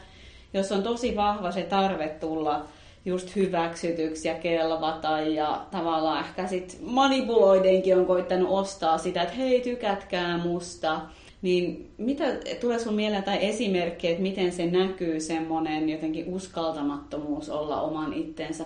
jos 0.54 0.72
on 0.72 0.84
tosi 0.84 1.16
vahva 1.16 1.52
se 1.52 1.62
tarve 1.62 2.08
tulla 2.08 2.66
just 3.06 3.36
hyväksytyksi 3.36 4.28
ja 4.28 4.36
kelvata 4.36 5.20
ja 5.20 5.66
tavallaan 5.72 6.26
ehkä 6.26 6.48
sit 6.48 6.78
manipuloidenkin 6.82 7.98
on 7.98 8.06
koittanut 8.06 8.50
ostaa 8.50 8.98
sitä, 8.98 9.22
että 9.22 9.36
hei 9.36 9.62
tykätkää 9.62 10.38
musta, 10.38 11.02
niin 11.42 11.92
mitä 11.98 12.26
tulee 12.62 12.80
sun 12.80 12.94
mieleen 12.94 13.24
tai 13.24 13.38
esimerkki, 13.42 14.08
että 14.08 14.22
miten 14.22 14.52
se 14.52 14.66
näkyy 14.66 15.20
semmoinen 15.20 15.90
jotenkin 15.90 16.34
uskaltamattomuus 16.34 17.50
olla 17.50 17.82
oman 17.82 18.14
itsensä 18.14 18.66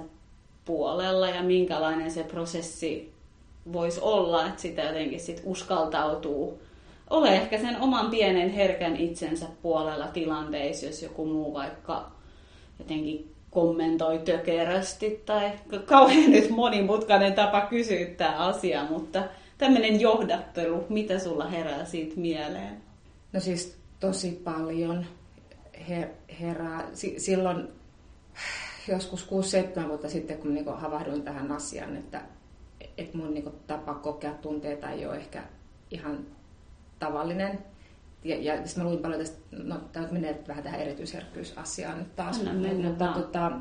puolella 0.66 1.30
ja 1.30 1.44
minkälainen 1.44 2.12
se 2.12 2.24
prosessi 2.24 3.13
voisi 3.74 4.00
olla, 4.02 4.48
että 4.48 4.62
sitä 4.62 4.82
jotenkin 4.82 5.20
sit 5.20 5.42
uskaltautuu 5.46 6.62
ole 7.10 7.36
ehkä 7.36 7.58
sen 7.58 7.82
oman 7.82 8.10
pienen 8.10 8.50
herkän 8.50 8.96
itsensä 8.96 9.46
puolella 9.62 10.08
tilanteissa, 10.08 10.86
jos 10.86 11.04
joku 11.04 11.26
muu 11.26 11.54
vaikka 11.54 12.12
jotenkin 12.80 13.34
kommentoi 13.50 14.20
tökerästi 14.20 15.22
tai 15.26 15.52
kauhean 15.86 16.32
nyt 16.32 16.50
monimutkainen 16.50 17.34
tapa 17.34 17.62
kysyä 17.62 18.06
tämä 18.06 18.38
asia, 18.38 18.84
mutta 18.90 19.24
tämmöinen 19.58 20.02
johdattelu, 20.02 20.86
mitä 20.90 21.20
sulla 21.20 21.46
herää 21.46 21.86
siitä 21.86 22.14
mieleen? 22.16 22.78
No 23.34 23.40
siis 23.40 23.78
tosi 24.00 24.42
paljon 24.44 25.06
her- 25.90 26.34
herää. 26.42 26.88
S- 26.94 27.26
silloin 27.26 27.68
joskus 28.88 29.28
6-7 29.84 29.88
vuotta 29.88 30.10
sitten, 30.10 30.38
kun 30.38 30.54
niinku 30.54 30.72
havahduin 30.72 31.24
tähän 31.24 31.52
asiaan, 31.52 31.98
että 31.98 32.22
että 32.98 33.18
mun 33.18 33.34
niinku 33.34 33.52
tapa 33.68 33.94
kokea 33.94 34.32
tunteita 34.32 34.90
ei 34.90 35.06
ole 35.06 35.16
ehkä 35.16 35.44
ihan 35.92 36.26
tavallinen. 37.00 37.60
Ja, 38.24 38.36
ja 38.36 38.68
sitten 38.68 38.84
mä 38.84 38.90
luin 38.90 39.02
paljon 39.02 39.20
tästä, 39.20 39.38
no 39.52 39.76
tämä 39.92 40.08
menee 40.12 40.44
vähän 40.48 40.64
tähän 40.64 40.80
erityisherkkyysasiaan 40.80 42.00
nyt 42.00 42.16
taas. 42.16 42.40
Anna 42.40 42.54
mennä 42.54 42.90
mutta 42.90 43.14
tota, 43.14 43.52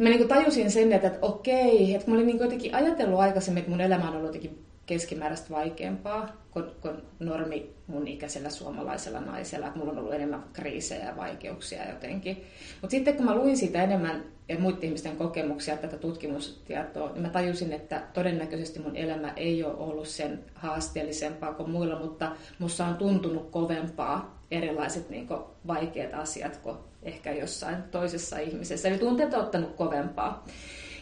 mä 0.00 0.08
niinku 0.08 0.28
tajusin 0.28 0.70
sen, 0.70 0.92
että, 0.92 1.06
että 1.06 1.18
okei, 1.22 1.94
että 1.94 2.10
mä 2.10 2.14
olin 2.14 2.26
niinku 2.26 2.42
jotenkin 2.42 2.74
ajatellut 2.74 3.20
aikaisemmin, 3.20 3.60
että 3.60 3.70
mun 3.70 3.80
elämä 3.80 4.08
on 4.08 4.16
ollut 4.16 4.26
jotenkin 4.26 4.64
keskimääräistä 4.86 5.50
vaikeampaa 5.50 6.28
kuin, 6.50 6.64
kuin 6.80 6.96
normi 7.18 7.70
mun 7.86 8.08
ikäisellä 8.08 8.50
suomalaisella 8.50 9.20
naisella. 9.20 9.66
Että 9.66 9.78
mulla 9.78 9.92
on 9.92 9.98
ollut 9.98 10.14
enemmän 10.14 10.44
kriisejä 10.52 11.04
ja 11.04 11.16
vaikeuksia 11.16 11.90
jotenkin. 11.90 12.44
Mutta 12.80 12.90
sitten 12.90 13.16
kun 13.16 13.24
mä 13.24 13.34
luin 13.34 13.56
siitä 13.56 13.82
enemmän 13.82 14.24
ja 14.48 14.58
muiden 14.58 14.84
ihmisten 14.84 15.16
kokemuksia, 15.16 15.76
tätä 15.76 15.96
tutkimustietoa, 15.96 17.12
niin 17.12 17.22
mä 17.22 17.28
tajusin, 17.28 17.72
että 17.72 18.02
todennäköisesti 18.12 18.80
mun 18.80 18.96
elämä 18.96 19.32
ei 19.36 19.64
ole 19.64 19.74
ollut 19.74 20.08
sen 20.08 20.44
haasteellisempaa 20.54 21.52
kuin 21.52 21.70
muilla, 21.70 21.98
mutta 21.98 22.32
musta 22.58 22.86
on 22.86 22.96
tuntunut 22.96 23.50
kovempaa 23.50 24.42
erilaiset 24.50 25.10
niin 25.10 25.28
kuin, 25.28 25.40
vaikeat 25.66 26.14
asiat 26.14 26.56
kuin 26.56 26.76
ehkä 27.02 27.32
jossain 27.32 27.76
toisessa 27.82 28.38
ihmisessä. 28.38 28.88
Eli 28.88 28.98
tunteet 28.98 29.34
on 29.34 29.40
ottanut 29.40 29.76
kovempaa. 29.76 30.46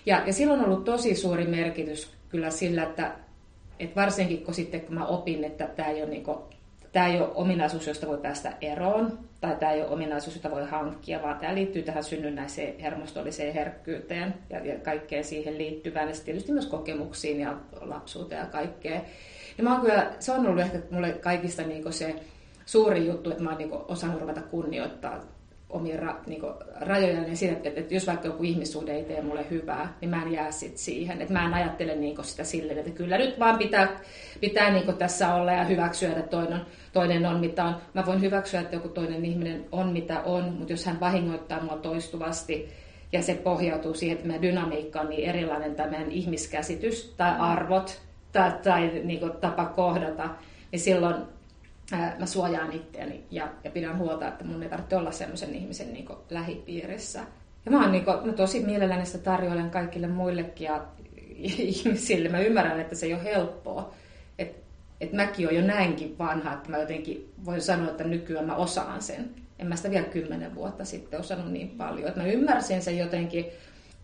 Ja, 0.06 0.22
ja 0.26 0.32
silloin 0.32 0.60
on 0.60 0.66
ollut 0.66 0.84
tosi 0.84 1.14
suuri 1.14 1.46
merkitys 1.46 2.10
kyllä 2.28 2.50
sillä, 2.50 2.82
että, 2.82 3.12
että 3.80 4.00
varsinkin 4.00 4.44
kun 4.44 4.54
sitten 4.54 4.80
kun 4.80 4.94
mä 4.94 5.06
opin, 5.06 5.44
että 5.44 5.66
tämä 5.66 5.88
ei 5.88 6.06
niin 6.06 6.24
tämä 6.92 7.06
ei 7.06 7.20
ole 7.20 7.30
ominaisuus, 7.34 7.86
josta 7.86 8.06
voi 8.06 8.18
päästä 8.18 8.52
eroon, 8.60 9.18
tai 9.40 9.56
tämä 9.56 9.72
ei 9.72 9.82
ole 9.82 9.90
ominaisuus, 9.90 10.36
jota 10.36 10.50
voi 10.50 10.66
hankkia, 10.66 11.22
vaan 11.22 11.38
tämä 11.38 11.54
liittyy 11.54 11.82
tähän 11.82 12.04
synnynnäiseen 12.04 12.78
hermostolliseen 12.78 13.54
herkkyyteen 13.54 14.34
ja, 14.50 14.66
ja 14.66 14.78
kaikkeen 14.78 15.24
siihen 15.24 15.58
liittyvään, 15.58 16.08
ja 16.08 16.14
tietysti 16.24 16.52
myös 16.52 16.66
kokemuksiin 16.66 17.40
ja 17.40 17.56
lapsuuteen 17.80 18.40
ja 18.40 18.46
kaikkeen. 18.46 19.02
Ja 19.58 19.64
mä 19.64 19.80
kyllä, 19.80 20.12
se 20.18 20.32
on 20.32 20.46
ollut 20.46 20.60
ehkä 20.60 20.78
mulle 20.90 21.12
kaikista 21.12 21.62
niin 21.62 21.92
se 21.92 22.14
suuri 22.66 23.06
juttu, 23.06 23.30
että 23.30 23.42
mä 23.42 23.50
oon 23.50 23.58
niin 23.58 23.72
osannut 23.72 24.20
ruveta 24.20 24.42
kunnioittaa 24.42 25.20
omia 25.70 25.96
ra, 25.96 26.20
niin 26.26 26.42
rajoja, 26.80 27.20
niin 27.20 27.36
siinä, 27.36 27.56
että, 27.56 27.68
että 27.76 27.94
jos 27.94 28.06
vaikka 28.06 28.26
joku 28.26 28.42
ihmissuhde 28.42 28.92
ei 28.92 29.04
tee 29.04 29.22
mulle 29.22 29.46
hyvää, 29.50 29.94
niin 30.00 30.10
mä 30.10 30.22
en 30.22 30.32
jää 30.32 30.50
sit 30.50 30.78
siihen. 30.78 31.22
Että 31.22 31.32
mä 31.32 31.46
en 31.46 31.54
ajattele 31.54 31.96
niin 31.96 32.24
sitä 32.24 32.44
silleen, 32.44 32.78
että 32.78 32.90
kyllä 32.90 33.18
nyt 33.18 33.38
vaan 33.38 33.58
pitää, 33.58 33.88
pitää 34.40 34.70
niin 34.70 34.96
tässä 34.98 35.34
olla 35.34 35.52
ja 35.52 35.64
hyväksyä, 35.64 36.10
että 36.10 36.22
toinen, 36.22 36.60
toinen 36.92 37.26
on 37.26 37.40
mitä 37.40 37.64
on. 37.64 37.76
Mä 37.94 38.06
voin 38.06 38.20
hyväksyä, 38.20 38.60
että 38.60 38.76
joku 38.76 38.88
toinen 38.88 39.24
ihminen 39.24 39.66
on 39.72 39.92
mitä 39.92 40.20
on, 40.20 40.44
mutta 40.58 40.72
jos 40.72 40.86
hän 40.86 41.00
vahingoittaa 41.00 41.62
mua 41.62 41.76
toistuvasti, 41.76 42.68
ja 43.12 43.22
se 43.22 43.34
pohjautuu 43.34 43.94
siihen, 43.94 44.16
että 44.16 44.26
meidän 44.26 44.42
dynamiikka 44.42 45.00
on 45.00 45.08
niin 45.08 45.28
erilainen, 45.28 45.74
tai 45.74 45.90
meidän 45.90 46.10
ihmiskäsitys 46.10 47.14
tai 47.16 47.34
arvot 47.38 48.02
tai, 48.32 48.52
tai 48.62 49.00
niin 49.04 49.32
tapa 49.40 49.64
kohdata, 49.64 50.28
niin 50.72 50.80
silloin 50.80 51.16
mä 51.96 52.26
suojaan 52.26 52.72
itseäni 52.72 53.24
ja, 53.30 53.48
ja 53.64 53.70
pidän 53.70 53.98
huolta, 53.98 54.28
että 54.28 54.44
mun 54.44 54.62
ei 54.62 54.68
tarvitse 54.68 54.96
olla 54.96 55.12
semmoisen 55.12 55.54
ihmisen 55.54 55.92
niin 55.92 56.08
lähipiirissä. 56.30 57.20
Ja 57.64 57.70
mä, 57.70 57.82
oon, 57.82 57.92
niin 57.92 58.04
kuin, 58.04 58.26
mä 58.26 58.32
tosi 58.32 58.60
mielelläni 58.60 59.06
sitä 59.06 59.18
tarjoilen 59.18 59.70
kaikille 59.70 60.06
muillekin 60.06 60.64
ja 60.64 60.84
ihmisille. 61.36 62.28
Mä 62.28 62.40
ymmärrän, 62.40 62.80
että 62.80 62.94
se 62.94 63.06
ei 63.06 63.14
ole 63.14 63.24
helppoa. 63.24 63.94
Että 64.38 64.60
et 65.00 65.12
mäkin 65.12 65.48
olen 65.48 65.60
jo 65.60 65.66
näinkin 65.66 66.18
vanha, 66.18 66.52
että 66.52 66.70
mä 66.70 66.78
jotenkin 66.78 67.32
voin 67.44 67.62
sanoa, 67.62 67.90
että 67.90 68.04
nykyään 68.04 68.46
mä 68.46 68.56
osaan 68.56 69.02
sen. 69.02 69.30
En 69.58 69.66
mä 69.66 69.76
sitä 69.76 69.90
vielä 69.90 70.06
kymmenen 70.06 70.54
vuotta 70.54 70.84
sitten 70.84 71.20
osannut 71.20 71.52
niin 71.52 71.68
paljon. 71.68 72.08
Että 72.08 72.20
mä 72.20 72.26
ymmärsin 72.26 72.82
sen 72.82 72.98
jotenkin, 72.98 73.46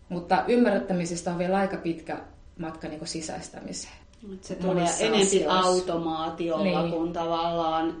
mutta 0.09 0.43
ymmärrettämisestä 0.47 1.31
on 1.31 1.37
vielä 1.37 1.57
aika 1.57 1.77
pitkä 1.77 2.17
matka 2.59 2.87
niin 2.87 3.07
sisäistämiseen. 3.07 4.06
Se 4.41 4.55
tulee 4.55 4.87
enempi 4.99 5.45
automaatiolla 5.45 6.81
niin. 6.81 6.91
kuin 6.91 7.13
tavallaan 7.13 7.95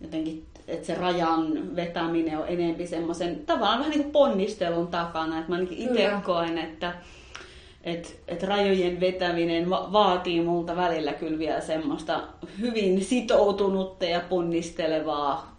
jotenkin, 0.00 0.46
että 0.68 0.86
se 0.86 0.94
rajan 0.94 1.76
vetäminen 1.76 2.38
on 2.38 2.48
enempi 2.48 2.86
semmoisen 2.86 3.46
tavallaan 3.46 3.78
vähän 3.78 3.90
niin 3.90 4.02
kuin 4.02 4.12
ponnistelun 4.12 4.88
takana. 4.88 5.38
Että 5.38 5.50
mä 5.50 5.54
ainakin 5.54 5.78
itse 5.78 6.10
koen, 6.24 6.58
että 6.58 6.94
et, 7.84 8.20
et 8.28 8.42
rajojen 8.42 9.00
vetäminen 9.00 9.70
va- 9.70 9.88
vaatii 9.92 10.40
multa 10.40 10.76
välillä 10.76 11.12
kyllä 11.12 11.38
vielä 11.38 11.60
semmoista 11.60 12.22
hyvin 12.60 13.04
sitoutunutta 13.04 14.04
ja 14.04 14.20
ponnistelevaa 14.28 15.49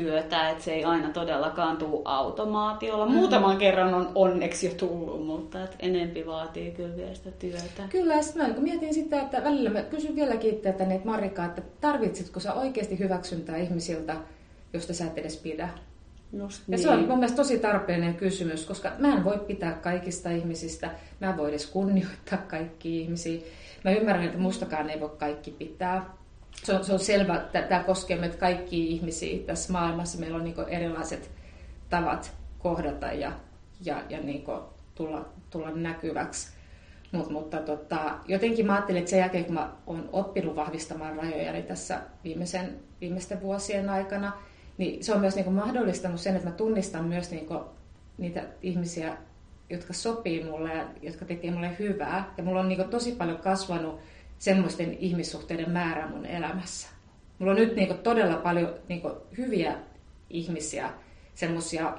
työtä, 0.00 0.50
että 0.50 0.64
se 0.64 0.74
ei 0.74 0.84
aina 0.84 1.10
todellakaan 1.10 1.76
tule 1.76 2.02
automaatiolla. 2.04 3.04
Mm-hmm. 3.04 3.18
Muutaman 3.18 3.56
kerran 3.56 3.94
on 3.94 4.12
onneksi 4.14 4.66
jo 4.66 4.74
tullut, 4.74 5.26
mutta 5.26 5.64
et 5.64 5.76
enempi 5.80 6.26
vaatii 6.26 6.70
kyllä 6.70 6.96
vielä 6.96 7.14
sitä 7.14 7.30
työtä. 7.30 7.82
Kyllä, 7.88 8.14
ja 8.14 8.22
sitten 8.22 8.42
mä 8.42 8.48
niin 8.48 8.62
mietin 8.62 8.94
sitä, 8.94 9.20
että 9.20 9.44
välillä 9.44 9.70
mä 9.70 9.82
kysyn 9.82 10.16
vieläkin 10.16 10.54
itseäni, 10.54 10.94
että 10.94 11.08
Marika, 11.08 11.44
että 11.44 11.62
tarvitsitko 11.80 12.40
sä 12.40 12.54
oikeasti 12.54 12.98
hyväksyntää 12.98 13.56
ihmisiltä, 13.56 14.16
josta 14.72 14.94
sä 14.94 15.06
et 15.06 15.18
edes 15.18 15.36
pidä? 15.36 15.68
Just 16.32 16.62
niin. 16.68 16.72
Ja 16.72 16.78
se 16.78 16.90
on 16.90 16.98
niin. 16.98 17.08
mun 17.08 17.18
mielestä 17.18 17.36
tosi 17.36 17.58
tarpeellinen 17.58 18.14
kysymys, 18.14 18.66
koska 18.66 18.92
mä 18.98 19.12
en 19.12 19.24
voi 19.24 19.38
pitää 19.38 19.72
kaikista 19.72 20.30
ihmisistä, 20.30 20.90
mä 21.20 21.30
en 21.30 21.36
voi 21.36 21.48
edes 21.48 21.66
kunnioittaa 21.66 22.38
kaikki 22.38 23.00
ihmisiä. 23.00 23.40
Mä 23.84 23.90
ymmärrän, 23.90 24.24
että 24.24 24.38
mustakaan 24.38 24.90
ei 24.90 25.00
voi 25.00 25.10
kaikki 25.18 25.50
pitää 25.50 26.16
se 26.64 26.74
on, 26.74 26.84
se 26.84 26.92
on 26.92 26.98
selvä, 26.98 27.36
että 27.36 27.62
tämä 27.62 27.82
koskee 27.82 28.16
meitä 28.16 28.36
kaikkia 28.36 28.84
ihmisiä 28.84 29.46
tässä 29.46 29.72
maailmassa. 29.72 30.18
Meillä 30.18 30.36
on 30.36 30.44
niin 30.44 30.68
erilaiset 30.68 31.30
tavat 31.90 32.32
kohdata 32.58 33.06
ja, 33.06 33.32
ja, 33.84 34.02
ja 34.08 34.20
niin 34.20 34.44
tulla, 34.94 35.28
tulla 35.50 35.70
näkyväksi. 35.70 36.56
Mut, 37.12 37.30
mutta 37.30 37.58
tota, 37.58 38.18
jotenkin 38.28 38.66
mä 38.66 38.72
ajattelin, 38.72 38.98
että 38.98 39.10
sen 39.10 39.18
jälkeen 39.18 39.44
kun 39.44 39.54
mä 39.54 39.72
olen 39.86 40.08
oppinut 40.12 40.56
vahvistamaan 40.56 41.16
rajoja 41.16 41.52
niin 41.52 41.64
tässä 41.64 42.00
viimeisen, 42.24 42.80
viimeisten 43.00 43.40
vuosien 43.40 43.88
aikana, 43.88 44.32
niin 44.78 45.04
se 45.04 45.14
on 45.14 45.20
myös 45.20 45.36
niin 45.36 45.52
mahdollistanut 45.52 46.20
sen, 46.20 46.36
että 46.36 46.48
mä 46.48 46.54
tunnistan 46.54 47.04
myös 47.04 47.30
niin 47.30 47.46
niitä 48.18 48.44
ihmisiä, 48.62 49.16
jotka 49.70 49.92
sopii 49.92 50.44
mulle 50.44 50.74
ja 50.74 50.84
jotka 51.02 51.24
tekee 51.24 51.50
mulle 51.50 51.76
hyvää. 51.78 52.34
Ja 52.36 52.44
mulla 52.44 52.60
on 52.60 52.68
niin 52.68 52.88
tosi 52.88 53.12
paljon 53.12 53.38
kasvanut 53.38 54.00
semmoisten 54.38 54.96
ihmissuhteiden 54.98 55.70
määrä 55.70 56.08
mun 56.08 56.26
elämässä. 56.26 56.88
Mulla 57.38 57.52
on 57.52 57.58
nyt 57.58 57.76
niin 57.76 57.98
todella 57.98 58.36
paljon 58.36 58.74
niin 58.88 59.02
hyviä 59.38 59.76
ihmisiä, 60.30 60.90
semmoisia, 61.34 61.98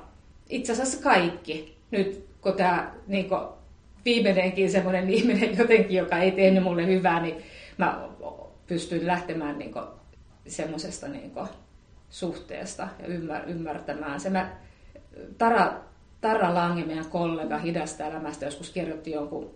itse 0.50 0.72
asiassa 0.72 1.04
kaikki. 1.04 1.78
Nyt 1.92 2.28
kun 2.42 2.54
tämä 2.54 2.94
niin 3.08 3.30
viimeinenkin 4.06 4.72
semmoinen 4.72 5.10
ihminen 5.18 5.58
jotenkin, 5.58 5.98
joka 5.98 6.18
ei 6.18 6.32
tehnyt 6.32 6.64
mulle 6.64 6.88
hyvää, 6.88 7.22
niin 7.22 7.44
mä 7.78 8.10
pystyn 8.68 9.08
lähtemään 9.08 9.58
niin 9.58 9.74
semmoisesta 10.48 11.08
niin 11.08 11.32
suhteesta 12.10 12.88
ja 13.00 13.08
ymmär, 13.08 13.50
ymmärtämään. 13.50 14.20
Se 14.20 14.30
mä, 14.30 14.58
Tara, 15.38 15.74
Tara 16.22 16.54
Lange, 16.54 16.86
meidän 16.86 17.06
kollega 17.06 17.58
Hidasta 17.58 18.06
elämästä, 18.06 18.46
joskus 18.46 18.70
kirjoitti 18.70 19.12
jonkun 19.12 19.56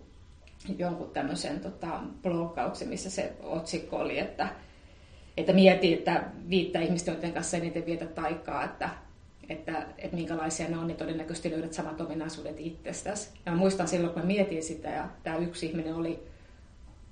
jonkun 0.78 1.10
tämmöisen 1.10 1.60
tota, 1.60 2.00
bloggauksen, 2.22 2.88
missä 2.88 3.10
se 3.10 3.32
otsikko 3.42 3.96
oli, 3.96 4.18
että, 4.18 4.48
että 5.36 5.52
mieti, 5.52 5.92
että 5.92 6.24
viittä 6.48 6.80
ihmistä, 6.80 7.10
joiden 7.10 7.32
kanssa 7.32 7.56
eniten 7.56 7.86
vietä 7.86 8.06
taikaa, 8.06 8.64
että, 8.64 8.88
että, 9.48 9.86
että 9.98 10.16
minkälaisia 10.16 10.68
ne 10.68 10.78
on, 10.78 10.86
niin 10.86 10.96
todennäköisesti 10.96 11.50
löydät 11.50 11.72
samat 11.72 12.00
ominaisuudet 12.00 12.56
itsestäsi. 12.58 13.30
Ja 13.46 13.52
mä 13.52 13.58
muistan 13.58 13.88
silloin, 13.88 14.12
kun 14.12 14.22
mä 14.22 14.26
mietin 14.26 14.62
sitä, 14.62 14.88
ja 14.88 15.08
tämä 15.22 15.36
yksi 15.36 15.66
ihminen 15.66 15.94
oli, 15.94 16.22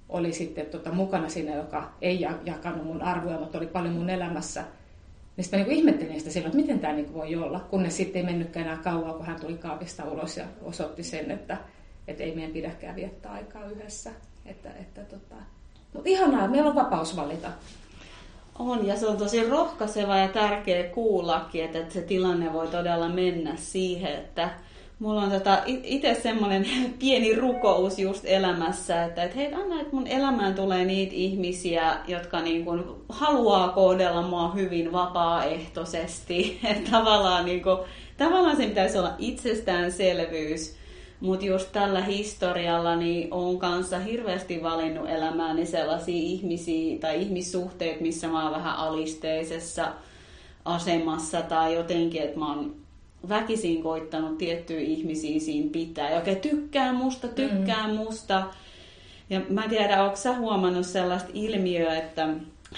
oli 0.08 0.32
sitten 0.32 0.66
tota, 0.66 0.92
mukana 0.92 1.28
siinä, 1.28 1.54
joka 1.54 1.92
ei 2.02 2.20
jakanut 2.44 2.84
mun 2.84 3.02
arvoja, 3.02 3.38
mutta 3.38 3.58
oli 3.58 3.66
paljon 3.66 3.94
mun 3.94 4.10
elämässä. 4.10 4.64
Niin 5.36 5.44
sitten 5.44 5.60
niin 5.60 5.72
ihmettelin 5.72 6.18
sitä 6.18 6.30
silloin, 6.30 6.50
että 6.50 6.62
miten 6.62 6.80
tämä 6.80 6.92
niin 6.92 7.14
voi 7.14 7.36
olla, 7.36 7.60
kunnes 7.60 7.96
sitten 7.96 8.20
ei 8.20 8.26
mennytkään 8.26 8.66
enää 8.66 8.78
kauan, 8.78 9.14
kun 9.14 9.26
hän 9.26 9.40
tuli 9.40 9.58
kaapista 9.58 10.04
ulos 10.04 10.36
ja 10.36 10.44
osoitti 10.62 11.02
sen, 11.02 11.30
että, 11.30 11.56
että 12.10 12.22
ei 12.22 12.34
meidän 12.34 12.52
pidäkään 12.52 12.96
viettää 12.96 13.32
aikaa 13.32 13.64
yhdessä. 13.64 14.10
Että, 14.46 14.70
että 14.80 15.00
tota. 15.00 15.34
Mutta 15.92 16.08
ihanaa, 16.08 16.48
meillä 16.48 16.68
on 16.68 16.76
vapaus 16.76 17.16
valita. 17.16 17.48
On, 18.58 18.86
ja 18.86 18.96
se 18.96 19.06
on 19.06 19.16
tosi 19.16 19.48
rohkaiseva 19.48 20.16
ja 20.16 20.28
tärkeä 20.28 20.82
kuullakin, 20.82 21.64
että, 21.64 21.78
että 21.78 21.94
se 21.94 22.02
tilanne 22.02 22.52
voi 22.52 22.68
todella 22.68 23.08
mennä 23.08 23.52
siihen, 23.56 24.12
että 24.12 24.50
mulla 25.00 25.22
on 25.22 25.30
tota, 25.30 25.62
itse 25.66 26.14
semmoinen 26.14 26.66
pieni 27.00 27.34
rukous 27.34 27.98
just 27.98 28.24
elämässä, 28.24 29.04
että, 29.04 29.22
että 29.22 29.36
hei, 29.36 29.54
anna, 29.54 29.80
että 29.80 29.96
mun 29.96 30.06
elämään 30.06 30.54
tulee 30.54 30.84
niitä 30.84 31.12
ihmisiä, 31.14 31.96
jotka 32.08 32.40
niin 32.40 32.64
kuin 32.64 32.84
haluaa 33.08 33.68
kohdella 33.68 34.22
mua 34.22 34.52
hyvin 34.52 34.92
vapaaehtoisesti. 34.92 36.60
Että 36.70 36.90
tavallaan, 36.90 37.44
niin 37.44 37.62
kuin, 37.62 37.78
tavallaan 38.16 38.56
se 38.56 38.66
pitäisi 38.66 38.98
olla 38.98 39.14
itsestäänselvyys, 39.18 40.79
mutta 41.20 41.46
just 41.46 41.72
tällä 41.72 42.00
historialla 42.00 42.96
niin 42.96 43.28
on 43.30 43.58
kanssa 43.58 43.98
hirveästi 43.98 44.62
valinnut 44.62 45.08
elämääni 45.08 45.66
sellaisia 45.66 46.22
ihmisiä 46.22 46.98
tai 46.98 47.22
ihmissuhteet, 47.22 48.00
missä 48.00 48.28
mä 48.28 48.42
oon 48.42 48.52
vähän 48.52 48.76
alisteisessa 48.76 49.92
asemassa 50.64 51.42
tai 51.42 51.74
jotenkin, 51.74 52.22
että 52.22 52.38
mä 52.38 52.54
oon 52.54 52.74
väkisin 53.28 53.82
koittanut 53.82 54.38
tiettyjä 54.38 54.80
ihmisiä 54.80 55.40
siinä 55.40 55.70
pitää. 55.72 56.10
Ja 56.10 56.16
oikein 56.16 56.40
tykkää 56.40 56.92
musta, 56.92 57.28
tykkää 57.28 57.88
mm. 57.88 57.94
musta. 57.94 58.42
Ja 59.30 59.40
mä 59.48 59.64
en 59.64 59.70
tiedä, 59.70 60.04
onko 60.04 60.16
sä 60.16 60.36
huomannut 60.36 60.86
sellaista 60.86 61.30
ilmiöä, 61.34 61.96
että 61.96 62.28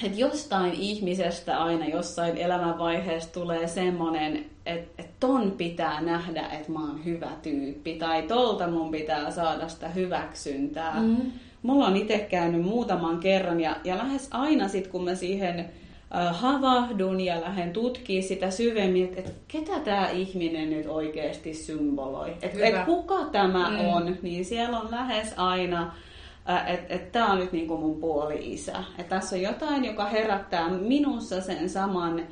että 0.05 0.18
jostain 0.18 0.72
ihmisestä 0.72 1.62
aina 1.62 1.87
jossain 1.87 2.37
elämänvaiheessa 2.37 3.33
tulee 3.33 3.68
semmoinen, 3.68 4.37
että, 4.66 5.02
että 5.02 5.12
ton 5.20 5.50
pitää 5.50 6.00
nähdä, 6.00 6.48
että 6.48 6.72
mä 6.72 6.81
oon 6.81 7.05
hyvä 7.05 7.31
tyyppi, 7.42 7.94
tai 7.94 8.22
tolta 8.22 8.66
mun 8.66 8.90
pitää 8.90 9.31
saada 9.31 9.68
sitä 9.68 9.88
hyväksyntää. 9.88 11.00
Mm. 11.00 11.33
mulla 11.62 11.87
on 11.87 11.96
itse 11.96 12.18
käynyt 12.18 12.62
muutaman 12.62 13.18
kerran 13.18 13.61
ja, 13.61 13.76
ja 13.85 13.98
lähes 13.98 14.28
aina 14.31 14.68
sitten 14.68 14.92
kun 14.92 15.05
mä 15.05 15.14
siihen 15.14 15.70
havahdun 16.31 17.20
ja 17.20 17.40
lähden 17.40 17.72
tutkimaan 17.72 18.22
sitä 18.22 18.50
syvemmin, 18.50 19.05
että, 19.05 19.20
että 19.20 19.33
ketä 19.48 19.81
tämä 19.81 20.11
ihminen 20.11 20.70
nyt 20.70 20.87
oikeasti 20.87 21.55
symboloi. 21.55 22.31
Että 22.42 22.66
et 22.66 22.85
kuka 22.85 23.24
tämä 23.33 23.70
mm. 23.70 23.88
on, 23.88 24.16
niin 24.22 24.44
siellä 24.44 24.81
on 24.81 24.90
lähes 24.90 25.35
aina, 25.37 25.94
että 26.66 26.94
et 26.94 27.12
tämä 27.12 27.33
on 27.33 27.38
nyt 27.38 27.52
niin 27.52 27.68
kuin 27.68 27.81
mun 27.81 28.00
puoli-isä. 28.00 28.85
Että 28.98 29.16
tässä 29.16 29.37
on 29.37 29.42
jotain, 29.42 29.85
joka 29.85 30.05
herättää 30.05 30.68
minussa 30.68 31.40
sen 31.40 31.70
saman 31.70 32.22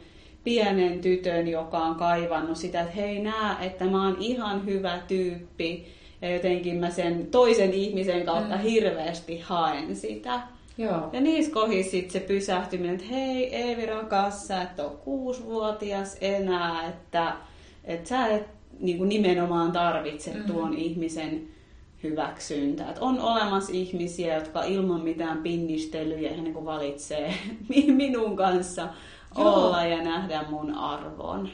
pienen 0.45 1.01
tytön, 1.01 1.49
joka 1.49 1.79
on 1.79 1.95
kaivannut 1.95 2.57
sitä, 2.57 2.81
että 2.81 2.95
hei 2.95 3.19
nää, 3.19 3.57
että 3.61 3.85
mä 3.85 4.05
oon 4.05 4.17
ihan 4.21 4.67
hyvä 4.67 4.99
tyyppi. 5.09 5.87
Ja 6.23 6.35
jotenkin 6.35 6.77
mä 6.77 6.91
sen 6.91 7.27
toisen 7.27 7.73
ihmisen 7.73 8.27
kautta 8.27 8.57
mm. 8.57 8.63
hirveästi 8.63 9.39
haen 9.39 9.97
sitä. 9.97 10.41
Joo. 10.79 11.11
Ja 11.13 11.21
niissä 11.21 11.53
kohdissa 11.53 11.91
sitten 11.91 12.11
se 12.11 12.21
pysähtyminen, 12.21 12.95
että 12.95 13.07
hei 13.07 13.57
Eevi 13.57 13.87
rakas, 13.87 14.47
sä 14.49 14.63
et 14.63 14.81
ole 14.81 14.91
kuusivuotias 15.05 16.17
enää, 16.21 16.89
että, 16.89 17.33
että 17.85 18.09
sä 18.09 18.27
et 18.27 18.47
niin 18.81 18.99
kuin 18.99 19.09
nimenomaan 19.09 19.73
tarvitse 19.73 20.31
mm-hmm. 20.31 20.53
tuon 20.53 20.75
ihmisen 20.75 21.49
hyväksyntää. 22.03 22.89
Että 22.89 23.01
on 23.01 23.21
olemassa 23.21 23.73
ihmisiä, 23.73 24.35
jotka 24.35 24.65
ilman 24.65 25.01
mitään 25.01 25.39
pinnistelyjä 25.39 26.31
niin 26.31 26.55
kuin 26.55 26.65
valitsee 26.65 27.35
minun 27.97 28.37
kanssa 28.37 28.89
Joo. 29.39 29.55
olla 29.55 29.85
ja 29.85 30.03
nähdä 30.03 30.45
mun 30.51 30.75
arvon. 30.75 31.49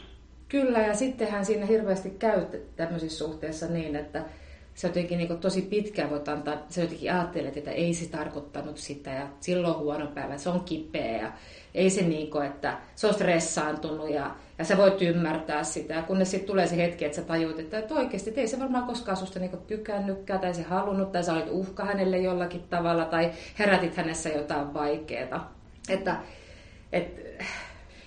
Kyllä, 0.48 0.78
ja 0.78 0.94
sittenhän 0.94 1.46
siinä 1.46 1.66
hirveästi 1.66 2.11
käy 2.11 2.46
tämmöisissä 2.76 3.24
suhteissa 3.24 3.66
niin, 3.66 3.96
että 3.96 4.24
se 4.76 4.86
jotenkin 4.86 5.18
niin 5.18 5.38
tosi 5.38 5.62
pitkään 5.62 6.10
voit 6.10 6.28
antaa, 6.28 6.56
se 6.68 6.80
jotenkin 6.80 7.12
ajattelet, 7.12 7.56
että 7.56 7.70
ei 7.70 7.94
se 7.94 8.08
tarkoittanut 8.08 8.78
sitä 8.78 9.10
ja 9.10 9.28
silloin 9.40 9.74
on 9.74 9.80
huono 9.80 10.06
päivä, 10.06 10.38
se 10.38 10.48
on 10.48 10.60
kipeä 10.60 11.22
ja 11.22 11.32
ei 11.74 11.90
se 11.90 12.02
niin 12.02 12.30
kuin, 12.30 12.46
että 12.46 12.78
se 12.94 13.06
on 13.06 13.14
stressaantunut 13.14 14.10
ja, 14.10 14.36
ja 14.58 14.64
sä 14.64 14.76
voit 14.76 15.02
ymmärtää 15.02 15.64
sitä. 15.64 15.94
Ja 15.94 16.02
kunnes 16.02 16.30
sitten 16.30 16.46
tulee 16.46 16.66
se 16.66 16.76
hetki, 16.76 17.04
että 17.04 17.16
sä 17.16 17.22
tajuut, 17.22 17.58
että, 17.58 17.78
että 17.78 17.94
oikeasti 17.94 18.30
että 18.30 18.40
ei 18.40 18.48
se 18.48 18.60
varmaan 18.60 18.86
koskaan 18.86 19.16
susta 19.16 19.38
niin 19.38 19.58
tykännytkään 19.66 20.40
tai 20.40 20.54
se 20.54 20.62
halunnut 20.62 21.12
tai 21.12 21.24
sä 21.24 21.32
olit 21.32 21.50
uhka 21.50 21.84
hänelle 21.84 22.18
jollakin 22.18 22.62
tavalla 22.70 23.04
tai 23.04 23.30
herätit 23.58 23.96
hänessä 23.96 24.28
jotain 24.28 24.74
vaikeaa. 24.74 25.54
Että, 25.88 26.16
et, 26.92 27.20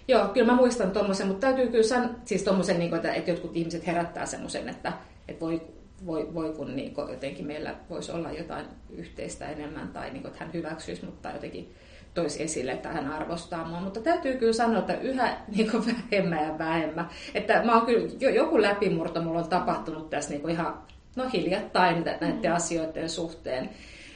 joo, 0.08 0.28
kyllä 0.28 0.52
mä 0.52 0.56
muistan 0.56 0.92
tuommoisen, 0.92 1.28
mutta 1.28 1.48
täytyy 1.48 1.68
kyllä 1.68 1.84
sanoa, 1.84 2.10
siis 2.26 2.44
tommosen, 2.44 2.80
niin 2.80 2.90
kuin, 2.90 2.98
että, 2.98 3.14
että 3.14 3.32
jotkut 3.32 3.58
ihmiset 3.58 3.88
herättää 3.88 4.26
semmoisen, 4.26 4.70
että, 4.70 4.94
että 5.28 5.46
voi 5.46 5.62
voi, 6.06 6.34
voi 6.34 6.54
kun 6.54 6.76
niin 6.76 6.94
kuin 6.94 7.10
jotenkin 7.10 7.48
meillä 7.48 7.76
voisi 7.90 8.12
olla 8.12 8.32
jotain 8.32 8.66
yhteistä 8.90 9.50
enemmän 9.50 9.88
tai 9.88 10.10
niin 10.10 10.22
kuin, 10.22 10.32
että 10.32 10.44
hän 10.44 10.54
hyväksyisi, 10.54 11.06
mutta 11.06 11.32
jotenkin 11.32 11.76
toisi 12.14 12.44
esille, 12.44 12.72
että 12.72 12.90
hän 12.90 13.12
arvostaa 13.12 13.68
mua. 13.68 13.80
Mutta 13.80 14.00
täytyy 14.00 14.38
kyllä 14.38 14.54
sanoa, 14.54 14.80
että 14.80 14.94
yhä 14.94 15.38
niin 15.56 15.72
kuin 15.72 15.84
vähemmän 15.86 16.44
ja 16.44 16.58
vähemmän. 16.58 17.10
Että 17.34 17.64
mä 17.64 17.76
oon 17.76 17.86
kyllä, 17.86 18.32
joku 18.36 18.62
läpimurto 18.62 19.22
mulla 19.22 19.40
on 19.40 19.50
tapahtunut 19.50 20.10
tässä 20.10 20.30
niin 20.30 20.42
kuin 20.42 20.52
ihan 20.52 20.78
no 21.16 21.30
hiljattain 21.34 22.04
näiden 22.04 22.40
mm. 22.44 22.56
asioiden 22.56 23.10
suhteen. 23.10 23.70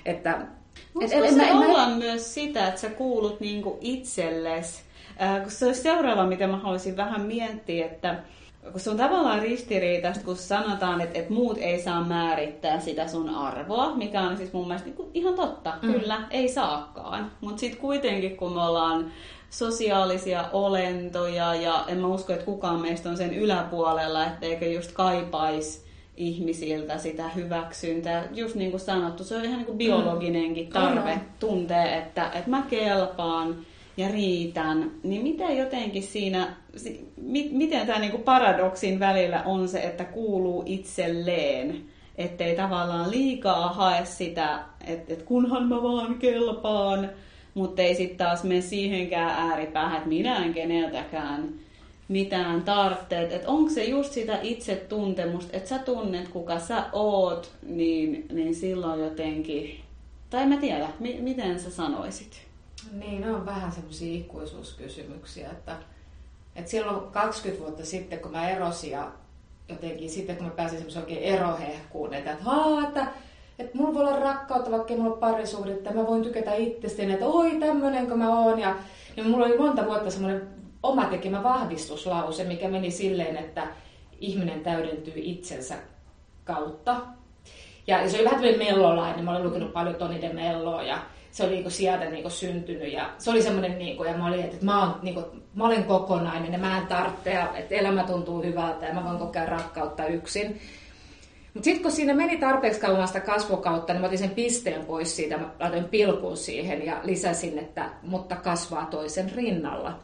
Että, 0.05 0.41
Voisiko 0.95 1.23
et, 1.23 1.33
se 1.33 1.43
en, 1.43 1.55
olla 1.55 1.87
en, 1.87 1.97
myös 1.97 2.33
sitä, 2.33 2.67
että 2.67 2.81
sä 2.81 2.89
kuulut 2.89 3.39
niin 3.39 3.61
kuin 3.61 3.77
itsellesi? 3.81 4.83
Äh, 5.21 5.47
se 5.47 5.65
olisi 5.65 5.81
seuraava, 5.81 6.25
mitä 6.25 6.47
mä 6.47 6.57
haluaisin 6.57 6.97
vähän 6.97 7.21
miettiä, 7.21 7.85
että 7.85 8.23
kun 8.71 8.80
se 8.80 8.89
on 8.89 8.97
tavallaan 8.97 9.41
ristiriitaista, 9.41 10.26
kun 10.26 10.36
sanotaan, 10.36 11.02
että, 11.02 11.19
että 11.19 11.34
muut 11.34 11.58
ei 11.58 11.82
saa 11.82 12.04
määrittää 12.04 12.80
sitä 12.80 13.08
sun 13.08 13.30
arvoa, 13.30 13.95
mikä 13.95 14.21
on 14.21 14.38
siis 14.38 14.54
mun 14.54 14.67
mielestä 14.67 14.89
niin 14.89 15.10
ihan 15.13 15.34
totta. 15.34 15.73
Mm. 15.82 15.93
Kyllä, 15.93 16.21
ei 16.32 16.49
saakaan. 16.49 17.32
Mutta 17.41 17.60
sitten 17.60 17.82
kuitenkin, 17.82 18.38
kun 18.38 18.54
me 18.54 18.62
ollaan 18.62 19.12
sosiaalisia 19.49 20.45
olentoja 20.54 21.56
ja 21.56 21.86
en 21.88 21.97
mä 21.97 22.08
usko, 22.08 22.34
että 22.34 22.45
kukaan 22.45 22.82
meistä 22.82 23.10
on 23.10 23.17
sen 23.17 23.34
yläpuolella, 23.34 24.26
etteikö 24.26 24.65
just 24.65 24.91
kaipaisi 24.91 25.84
ihmisiltä 26.17 26.97
sitä 26.97 27.30
hyväksyntää. 27.30 28.28
Just 28.32 28.56
niin 28.56 28.71
kuin 28.71 28.82
sanottu, 28.82 29.23
se 29.23 29.36
on 29.36 29.43
ihan 29.43 29.58
niin 29.58 29.65
kuin 29.65 29.78
biologinenkin 29.78 30.67
tarve 30.67 31.15
mm. 31.15 31.21
tuntee, 31.39 31.97
että, 31.97 32.32
että 32.34 32.49
mä 32.49 32.63
kelpaan 32.69 33.56
ja 33.97 34.08
riitän, 34.08 34.91
niin 35.04 35.23
miten 35.23 35.58
jotenkin 35.58 36.04
siinä, 36.04 36.56
miten 37.51 37.88
tämä 37.88 37.99
niinku 37.99 38.17
paradoksin 38.17 38.99
välillä 38.99 39.43
on 39.45 39.67
se, 39.67 39.79
että 39.79 40.05
kuuluu 40.05 40.63
itselleen, 40.65 41.86
ettei 42.17 42.55
tavallaan 42.55 43.12
liikaa 43.12 43.73
hae 43.73 44.05
sitä, 44.05 44.59
että, 44.88 45.13
että 45.13 45.25
kunhan 45.25 45.67
mä 45.67 45.83
vaan 45.83 46.15
kelpaan, 46.19 47.09
mutta 47.53 47.81
ei 47.81 47.95
sitten 47.95 48.17
taas 48.17 48.43
mene 48.43 48.62
siihenkään 48.62 49.51
ääripäähän, 49.51 49.97
että 49.97 50.09
minä 50.09 50.45
en 50.45 50.53
keneltäkään 50.53 51.49
mitään 52.07 52.62
tarvitset. 52.62 53.31
Että 53.31 53.49
onko 53.49 53.69
se 53.69 53.83
just 53.83 54.12
sitä 54.12 54.39
itsetuntemusta, 54.41 55.57
että 55.57 55.69
sä 55.69 55.79
tunnet 55.79 56.27
kuka 56.27 56.59
sä 56.59 56.86
oot, 56.91 57.51
niin, 57.67 58.25
niin 58.31 58.55
silloin 58.55 58.99
jotenkin, 58.99 59.79
tai 60.29 60.45
mä 60.45 60.57
tiedä, 60.57 60.89
mi- 60.99 61.21
miten 61.21 61.59
sä 61.59 61.71
sanoisit? 61.71 62.41
Niin, 62.91 63.21
ne 63.21 63.31
on 63.31 63.45
vähän 63.45 63.71
semmoisia 63.71 64.17
ikuisuuskysymyksiä, 64.17 65.49
että, 65.49 65.77
että 66.55 66.71
silloin 66.71 67.11
20 67.11 67.63
vuotta 67.63 67.85
sitten, 67.85 68.19
kun 68.19 68.31
mä 68.31 68.49
erosin 68.49 68.91
ja 68.91 69.11
jotenkin 69.69 70.09
sitten, 70.09 70.35
kun 70.35 70.45
mä 70.45 70.51
pääsin 70.51 70.77
semmoisen 70.77 71.01
oikein 71.01 71.23
erohehkuun, 71.23 72.13
että, 72.13 72.37
haa, 72.41 72.83
että, 72.87 73.07
että 73.59 73.77
mulla 73.77 73.93
voi 73.93 74.03
olla 74.03 74.19
rakkautta, 74.19 74.71
vaikka 74.71 74.93
mulla 74.93 75.13
on 75.13 75.19
parisuhdetta, 75.19 75.93
mä 75.93 76.07
voin 76.07 76.23
tykätä 76.23 76.53
itsestäni, 76.53 77.13
että 77.13 77.25
oi 77.25 77.51
tämmönen 77.51 78.07
kun 78.07 78.17
mä 78.17 78.39
oon. 78.39 78.59
Ja, 78.59 78.75
niin 79.15 79.29
mulla 79.29 79.45
oli 79.45 79.57
monta 79.57 79.85
vuotta 79.85 80.11
semmoinen 80.11 80.47
oma 80.83 81.05
tekemä 81.05 81.43
vahvistuslause, 81.43 82.43
mikä 82.43 82.67
meni 82.67 82.91
silleen, 82.91 83.37
että 83.37 83.67
ihminen 84.19 84.59
täydentyy 84.59 85.13
itsensä 85.15 85.75
kautta. 86.43 86.95
Ja 87.87 88.09
se 88.09 88.17
oli 88.17 88.25
vähän 88.25 88.41
tämmöinen 88.41 88.67
mellolainen, 88.67 89.25
mä 89.25 89.31
olen 89.31 89.43
lukenut 89.43 89.73
paljon 89.73 89.95
Toni 89.95 90.21
de 90.21 90.33
Melloa 90.33 90.83
ja 90.83 90.97
se 91.33 91.43
oli 91.43 91.51
niinku 91.51 91.69
sieltä 91.69 92.05
niinku 92.05 92.29
syntynyt 92.29 92.93
ja 92.93 93.09
se 93.17 93.31
oli 93.31 93.41
semmoinen, 93.41 93.77
niinku, 93.77 94.03
ja 94.03 94.17
mä 94.17 94.27
olin, 94.27 94.39
että 94.39 94.65
mä, 94.65 94.79
oon, 94.79 94.99
niinku, 95.01 95.23
mä 95.55 95.65
olen 95.65 95.83
kokonainen 95.83 96.53
ja 96.53 96.59
mä 96.59 96.77
en 96.77 96.87
tarvitse, 96.87 97.39
että 97.55 97.75
elämä 97.75 98.03
tuntuu 98.03 98.43
hyvältä 98.43 98.85
ja 98.85 98.93
mä 98.93 99.03
voin 99.03 99.17
kokea 99.17 99.45
rakkautta 99.45 100.05
yksin. 100.05 100.61
Mutta 101.53 101.65
sitten 101.65 101.83
kun 101.83 101.91
siinä 101.91 102.13
meni 102.13 102.37
tarpeeksi 102.37 102.79
kauan 102.79 103.07
sitä 103.07 103.19
kasvokautta, 103.19 103.93
niin 103.93 104.01
mä 104.01 104.07
otin 104.07 104.19
sen 104.19 104.29
pisteen 104.29 104.85
pois 104.85 105.15
siitä, 105.15 105.37
mä 105.37 105.49
laitoin 105.59 105.85
pilkun 105.85 106.37
siihen 106.37 106.85
ja 106.85 106.99
lisäsin, 107.03 107.59
että 107.59 107.89
mutta 108.03 108.35
kasvaa 108.35 108.85
toisen 108.85 109.31
rinnalla. 109.35 109.99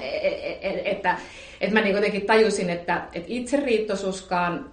E, 0.00 0.08
e, 0.08 0.58
e, 0.62 0.82
että, 0.90 1.18
että 1.60 1.74
mä 1.74 1.84
niin 1.84 2.26
tajusin, 2.26 2.70
että, 2.70 3.02
että 3.12 3.28
itseriittoisuuskaan 3.32 4.70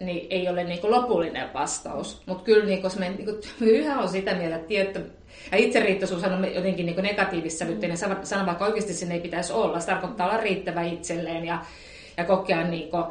niin 0.00 0.26
ei 0.30 0.48
ole 0.48 0.64
niin 0.64 0.80
kuin 0.80 0.90
lopullinen 0.90 1.52
vastaus. 1.54 2.22
Mutta 2.26 2.44
kyllä 2.44 2.66
niin 2.66 2.82
me 2.98 3.08
niin 3.08 3.40
yhä 3.80 3.98
on 3.98 4.08
sitä 4.08 4.34
mieltä, 4.34 4.56
että 4.56 4.68
tietty, 4.68 5.10
ja 5.52 5.58
itseriittoisuus 5.58 6.24
on 6.24 6.54
jotenkin 6.54 6.86
niin 6.86 7.02
negatiivissävytteinen 7.02 7.98
mm. 7.98 8.16
sana, 8.22 8.46
vaikka 8.46 8.64
oikeasti 8.64 8.92
sen 8.92 9.12
ei 9.12 9.20
pitäisi 9.20 9.52
olla. 9.52 9.80
Se 9.80 9.86
tarkoittaa 9.86 10.28
olla 10.28 10.40
riittävä 10.40 10.82
itselleen 10.82 11.44
ja, 11.44 11.58
ja 12.16 12.24
kokea 12.24 12.66
niin 12.66 12.90
kuin, 12.90 13.04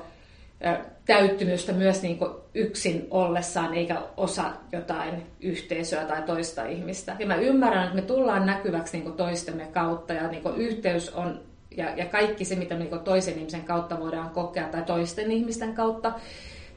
täyttymystä 1.05 1.73
myös 1.73 2.01
niin 2.01 2.17
kuin 2.17 2.31
yksin 2.53 3.07
ollessaan, 3.11 3.73
eikä 3.73 4.01
osa 4.17 4.51
jotain 4.71 5.25
yhteisöä 5.39 6.05
tai 6.05 6.21
toista 6.21 6.65
ihmistä. 6.65 7.15
Ja 7.19 7.27
mä 7.27 7.35
ymmärrän, 7.35 7.83
että 7.83 7.95
me 7.95 8.01
tullaan 8.01 8.45
näkyväksi 8.45 8.97
niin 8.97 9.03
kuin 9.03 9.17
toistemme 9.17 9.65
kautta 9.65 10.13
ja 10.13 10.27
niin 10.27 10.43
kuin 10.43 10.55
yhteys 10.55 11.09
on 11.09 11.41
ja, 11.77 11.95
ja 11.95 12.05
kaikki 12.05 12.45
se, 12.45 12.55
mitä 12.55 12.75
niin 12.75 12.99
toisen 12.99 13.37
ihmisen 13.37 13.63
kautta 13.63 13.99
voidaan 13.99 14.29
kokea 14.29 14.67
tai 14.67 14.83
toisten 14.83 15.31
ihmisten 15.31 15.73
kautta 15.73 16.13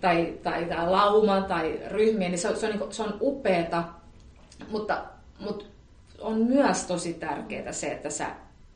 tai, 0.01 0.35
tai, 0.43 0.65
tai 0.65 0.91
lauma 0.91 1.41
tai 1.41 1.81
ryhmiä, 1.87 2.29
niin 2.29 2.39
se, 2.39 2.57
se 2.57 2.67
on, 2.67 2.73
niin 2.73 2.79
kuin, 2.79 2.93
se 2.93 3.03
on 3.03 3.17
upeeta, 3.21 3.85
mutta, 4.71 5.05
mutta 5.41 5.65
on 6.21 6.39
myös 6.39 6.85
tosi 6.85 7.15
tärkeää 7.15 7.73
se, 7.73 7.87
että 7.87 8.11
sä 8.11 8.27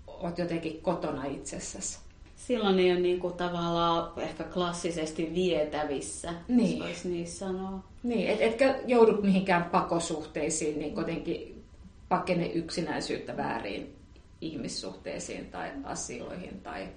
oot 0.07 0.39
jotenkin 0.39 0.83
kotona 0.83 1.25
itsessäsi. 1.25 1.99
Silloin 2.37 2.79
ei 2.79 2.93
ole 2.93 3.01
niin 3.01 3.21
kuin 3.21 3.35
tavallaan 3.35 4.13
ehkä 4.17 4.45
klassisesti 4.45 5.31
vietävissä, 5.35 6.35
niin. 6.49 6.83
voisi 6.83 7.09
niin 7.09 7.29
sanoa. 7.29 7.85
Niin, 8.03 8.29
et, 8.29 8.41
etkä 8.41 8.75
joudu 8.87 9.23
mihinkään 9.23 9.65
pakosuhteisiin, 9.65 10.79
niin 10.79 10.95
kuitenkin 10.95 11.65
pakene 12.09 12.47
yksinäisyyttä 12.47 13.37
väärin 13.37 14.02
ihmissuhteisiin 14.43 15.47
tai 15.47 15.71
asioihin 15.85 16.61
tai 16.61 16.89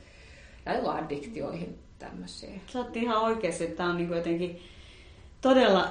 ja 0.66 0.92
addiktioihin 0.92 1.80
tämmöisiä. 2.00 2.50
Sä 2.68 2.80
oot 2.80 2.98
ihan 2.98 3.22
oikeasti, 3.22 3.64
että 3.64 3.78
tämä 3.78 3.90
on 3.90 3.98
niin 3.98 4.10
jotenkin 4.10 4.62
todella 5.42 5.88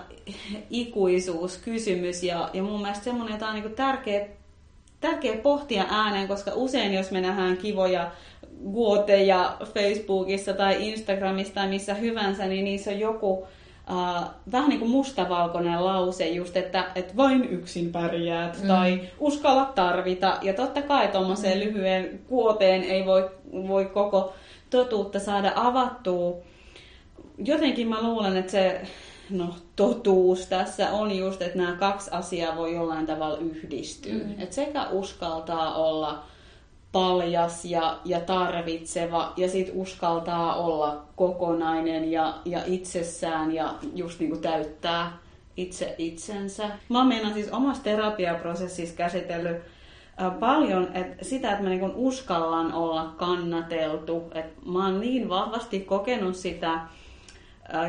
ikuisuuskysymys 0.71 2.23
ja, 2.23 2.51
ja 2.53 2.63
mun 2.63 2.81
mielestä 2.81 3.05
semmoinen, 3.05 3.35
että 3.35 3.49
on 3.49 3.55
niin 3.55 3.75
tärkeä, 3.75 4.27
tärkeä 5.01 5.37
pohtia 5.37 5.85
ääneen, 5.91 6.29
koska 6.29 6.51
usein 6.55 6.95
jos 6.95 7.11
me 7.11 7.21
nähdään 7.21 7.57
kivoja 7.57 8.11
guoteja 8.73 9.57
Facebookissa 9.75 10.53
tai 10.53 10.89
Instagramissa 10.89 11.55
tai 11.55 11.69
missä 11.69 11.95
hyvänsä, 11.95 12.47
niin 12.47 12.65
niissä 12.65 12.91
on 12.91 12.99
joku 12.99 13.47
Uh, 13.91 14.31
vähän 14.53 14.69
niin 14.69 14.79
kuin 14.79 14.91
mustavalkoinen 14.91 15.85
lause 15.85 16.29
just, 16.29 16.57
että, 16.57 16.85
että 16.95 17.17
vain 17.17 17.45
yksin 17.45 17.93
pärjäät 17.93 18.63
mm. 18.63 18.69
tai 18.69 19.01
uskalla 19.19 19.65
tarvita. 19.75 20.39
Ja 20.43 20.55
totta 20.55 20.83
kai 20.83 21.09
tuommoiseen 21.09 21.59
mm. 21.59 21.65
lyhyen 21.65 22.21
kuoteen 22.29 22.83
ei 22.83 23.07
voi, 23.07 23.31
voi 23.69 23.85
koko 23.85 24.35
totuutta 24.71 25.19
saada 25.19 25.53
avattua. 25.57 26.37
Jotenkin 27.39 27.89
mä 27.89 28.03
luulen, 28.03 28.37
että 28.37 28.53
se 28.53 28.81
no, 29.31 29.55
totuus 29.77 30.47
tässä 30.47 30.91
on 30.91 31.17
just, 31.19 31.43
että 31.43 31.59
nämä 31.59 31.77
kaksi 31.77 32.11
asiaa 32.13 32.57
voi 32.57 32.75
jollain 32.75 33.07
tavalla 33.07 33.39
yhdistyä. 33.39 34.15
Mm. 34.15 34.35
Et 34.39 34.53
sekä 34.53 34.87
uskaltaa 34.89 35.75
olla 35.75 36.23
paljas 36.95 37.65
ja, 37.65 37.99
ja 38.05 38.21
tarvitseva 38.21 39.33
ja 39.37 39.49
sitten 39.49 39.77
uskaltaa 39.77 40.57
olla 40.57 41.05
kokonainen 41.17 42.11
ja, 42.13 42.35
ja 42.45 42.61
itsessään 42.67 43.55
ja 43.55 43.75
just 43.95 44.21
niin 44.21 44.31
kuin 44.31 44.43
täyttää 44.43 45.19
itse 45.57 45.95
itsensä. 45.99 46.71
Mä 46.89 46.99
oon 46.99 47.35
siis 47.35 47.53
omassa 47.53 47.83
terapiaprosessissa 47.83 48.97
käsitellyt 48.97 49.57
paljon 50.41 50.89
että 50.95 51.25
sitä, 51.25 51.51
että 51.51 51.63
mä 51.63 51.69
niin 51.71 51.93
uskallan 51.95 52.73
olla 52.73 53.15
kannateltu. 53.17 54.23
Et 54.35 54.67
mä 54.67 54.85
oon 54.85 55.01
niin 55.01 55.29
vahvasti 55.29 55.81
kokenut 55.81 56.37
sitä 56.37 56.81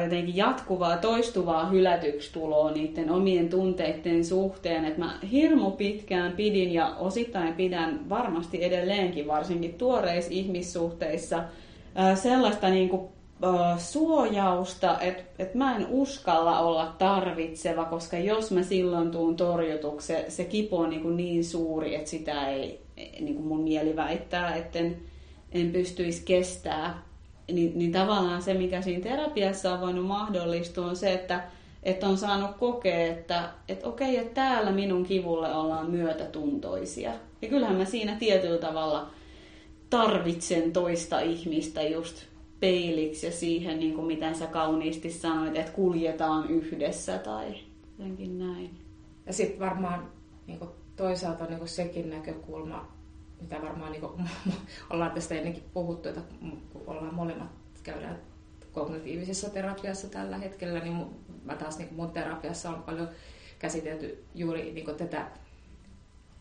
jotenkin 0.03 0.37
jatkuvaa, 0.37 0.97
toistuvaa 0.97 1.69
hylätyksi 1.69 2.33
tuloa 2.33 2.71
niiden 2.71 3.11
omien 3.11 3.49
tunteiden 3.49 4.25
suhteen. 4.25 4.85
Että 4.85 4.99
mä 4.99 5.19
hirmu 5.31 5.71
pitkään 5.71 6.31
pidin 6.31 6.73
ja 6.73 6.95
osittain 6.99 7.53
pidän 7.53 8.09
varmasti 8.09 8.63
edelleenkin, 8.63 9.27
varsinkin 9.27 9.73
tuoreissa 9.73 10.31
ihmissuhteissa, 10.33 11.43
sellaista 12.15 12.69
niin 12.69 12.89
kuin 12.89 13.09
suojausta, 13.77 14.99
että 14.99 15.23
et 15.39 15.55
mä 15.55 15.75
en 15.75 15.87
uskalla 15.89 16.59
olla 16.59 16.95
tarvitseva, 16.97 17.85
koska 17.85 18.17
jos 18.17 18.51
mä 18.51 18.63
silloin 18.63 19.11
tuun 19.11 19.35
torjutuksi, 19.35 20.07
se, 20.07 20.25
se 20.27 20.43
kipu 20.43 20.77
on 20.77 20.89
niin, 20.89 21.01
kuin 21.01 21.17
niin 21.17 21.45
suuri, 21.45 21.95
että 21.95 22.09
sitä 22.09 22.47
ei, 22.47 22.81
niin 23.19 23.35
kuin 23.35 23.47
mun 23.47 23.61
mieli 23.61 23.95
väittää, 23.95 24.55
että 24.55 24.79
en, 24.79 24.97
en 25.51 25.71
pystyisi 25.71 26.21
kestää 26.25 27.01
niin, 27.51 27.79
niin 27.79 27.91
tavallaan 27.91 28.41
se, 28.41 28.53
mikä 28.53 28.81
siinä 28.81 29.03
terapiassa 29.03 29.73
on 29.73 29.81
voinut 29.81 30.05
mahdollistua, 30.05 30.85
on 30.85 30.95
se, 30.95 31.13
että, 31.13 31.43
että 31.83 32.07
on 32.07 32.17
saanut 32.17 32.51
kokea, 32.59 33.07
että, 33.07 33.49
että 33.69 33.87
okei, 33.87 34.17
että 34.17 34.33
täällä 34.33 34.71
minun 34.71 35.03
kivulle 35.03 35.55
ollaan 35.55 35.91
myötätuntoisia. 35.91 37.11
Ja 37.41 37.49
kyllähän 37.49 37.77
mä 37.77 37.85
siinä 37.85 38.15
tietyllä 38.15 38.57
tavalla 38.57 39.09
tarvitsen 39.89 40.73
toista 40.73 41.19
ihmistä 41.19 41.81
just 41.81 42.25
peiliksi 42.59 43.25
ja 43.25 43.31
siihen, 43.31 43.79
niin 43.79 43.93
kuin 43.93 44.07
miten 44.07 44.35
sä 44.35 44.47
kauniisti 44.47 45.11
sanoit, 45.11 45.55
että 45.55 45.71
kuljetaan 45.71 46.49
yhdessä 46.49 47.17
tai 47.17 47.55
jotenkin 47.99 48.39
näin. 48.39 48.69
Ja 49.25 49.33
sitten 49.33 49.59
varmaan 49.59 50.11
niin 50.47 50.59
kuin 50.59 50.69
toisaalta 50.95 51.45
niin 51.45 51.57
kuin 51.57 51.69
sekin 51.69 52.09
näkökulma, 52.09 52.94
mitä 53.41 53.61
varmaan 53.61 53.91
niin 53.91 54.01
kuin, 54.01 54.29
ollaan 54.89 55.11
tästä 55.11 55.35
ennenkin 55.35 55.63
puhuttu, 55.73 56.09
että 56.09 56.21
kun 56.73 56.83
ollaan 56.87 57.15
molemmat 57.15 57.49
käydään 57.83 58.19
kognitiivisessa 58.71 59.49
terapiassa 59.49 60.09
tällä 60.09 60.37
hetkellä, 60.37 60.79
niin 60.79 61.05
mä 61.43 61.55
taas 61.55 61.77
niin 61.77 61.93
mun 61.93 62.11
terapiassa 62.11 62.69
on 62.69 62.83
paljon 62.83 63.09
käsitelty 63.59 64.25
juuri 64.35 64.71
niin 64.71 64.85
kuin 64.85 64.97
tätä, 64.97 65.27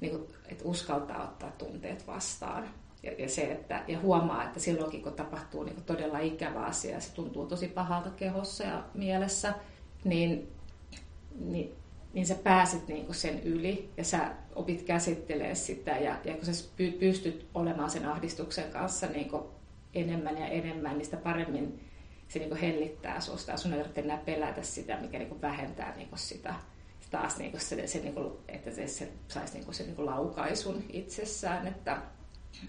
niin 0.00 0.10
kuin, 0.10 0.28
että 0.46 0.64
uskaltaa 0.64 1.24
ottaa 1.24 1.50
tunteet 1.50 2.06
vastaan. 2.06 2.68
Ja, 3.02 3.12
ja, 3.12 3.28
se, 3.28 3.42
että, 3.42 3.84
ja 3.88 4.00
huomaa, 4.00 4.44
että 4.44 4.60
silloinkin 4.60 5.02
kun 5.02 5.12
tapahtuu 5.12 5.62
niin 5.62 5.74
kuin 5.74 5.84
todella 5.84 6.18
ikävä 6.18 6.60
asia, 6.60 7.00
se 7.00 7.14
tuntuu 7.14 7.46
tosi 7.46 7.68
pahalta 7.68 8.10
kehossa 8.10 8.64
ja 8.64 8.84
mielessä, 8.94 9.54
niin, 10.04 10.52
niin 11.40 11.76
niin 12.14 12.26
sä 12.26 12.34
pääsit 12.34 12.88
niinku 12.88 13.12
sen 13.12 13.42
yli 13.42 13.90
ja 13.96 14.04
sä 14.04 14.30
opit 14.54 14.82
käsittelee 14.82 15.54
sitä 15.54 15.90
ja, 15.90 16.18
ja 16.24 16.34
kun 16.34 16.54
sä 16.54 16.64
pystyt 17.00 17.46
olemaan 17.54 17.90
sen 17.90 18.08
ahdistuksen 18.08 18.70
kanssa 18.70 19.06
niinku 19.06 19.50
enemmän 19.94 20.38
ja 20.38 20.46
enemmän, 20.46 20.98
niin 20.98 21.04
sitä 21.04 21.16
paremmin 21.16 21.80
se 22.28 22.38
niinku 22.38 22.56
hellittää 22.60 23.20
susta 23.20 23.50
ja 23.50 23.56
sun 23.56 23.72
ei 23.72 23.78
tarvitse 23.78 24.00
enää 24.00 24.16
pelätä 24.16 24.62
sitä, 24.62 25.00
mikä 25.00 25.18
niinku 25.18 25.40
vähentää 25.40 25.96
niinku 25.96 26.16
sitä, 26.16 26.54
taas 27.10 27.38
niinku 27.38 27.58
se, 27.58 27.86
se 27.86 27.98
niinku, 27.98 28.40
että 28.48 28.70
se, 28.70 28.86
se 28.86 29.12
saisi 29.28 29.52
niinku 29.52 29.72
sen 29.72 29.86
niinku 29.86 30.06
laukaisun 30.06 30.84
itsessään, 30.88 31.66
että, 31.66 31.98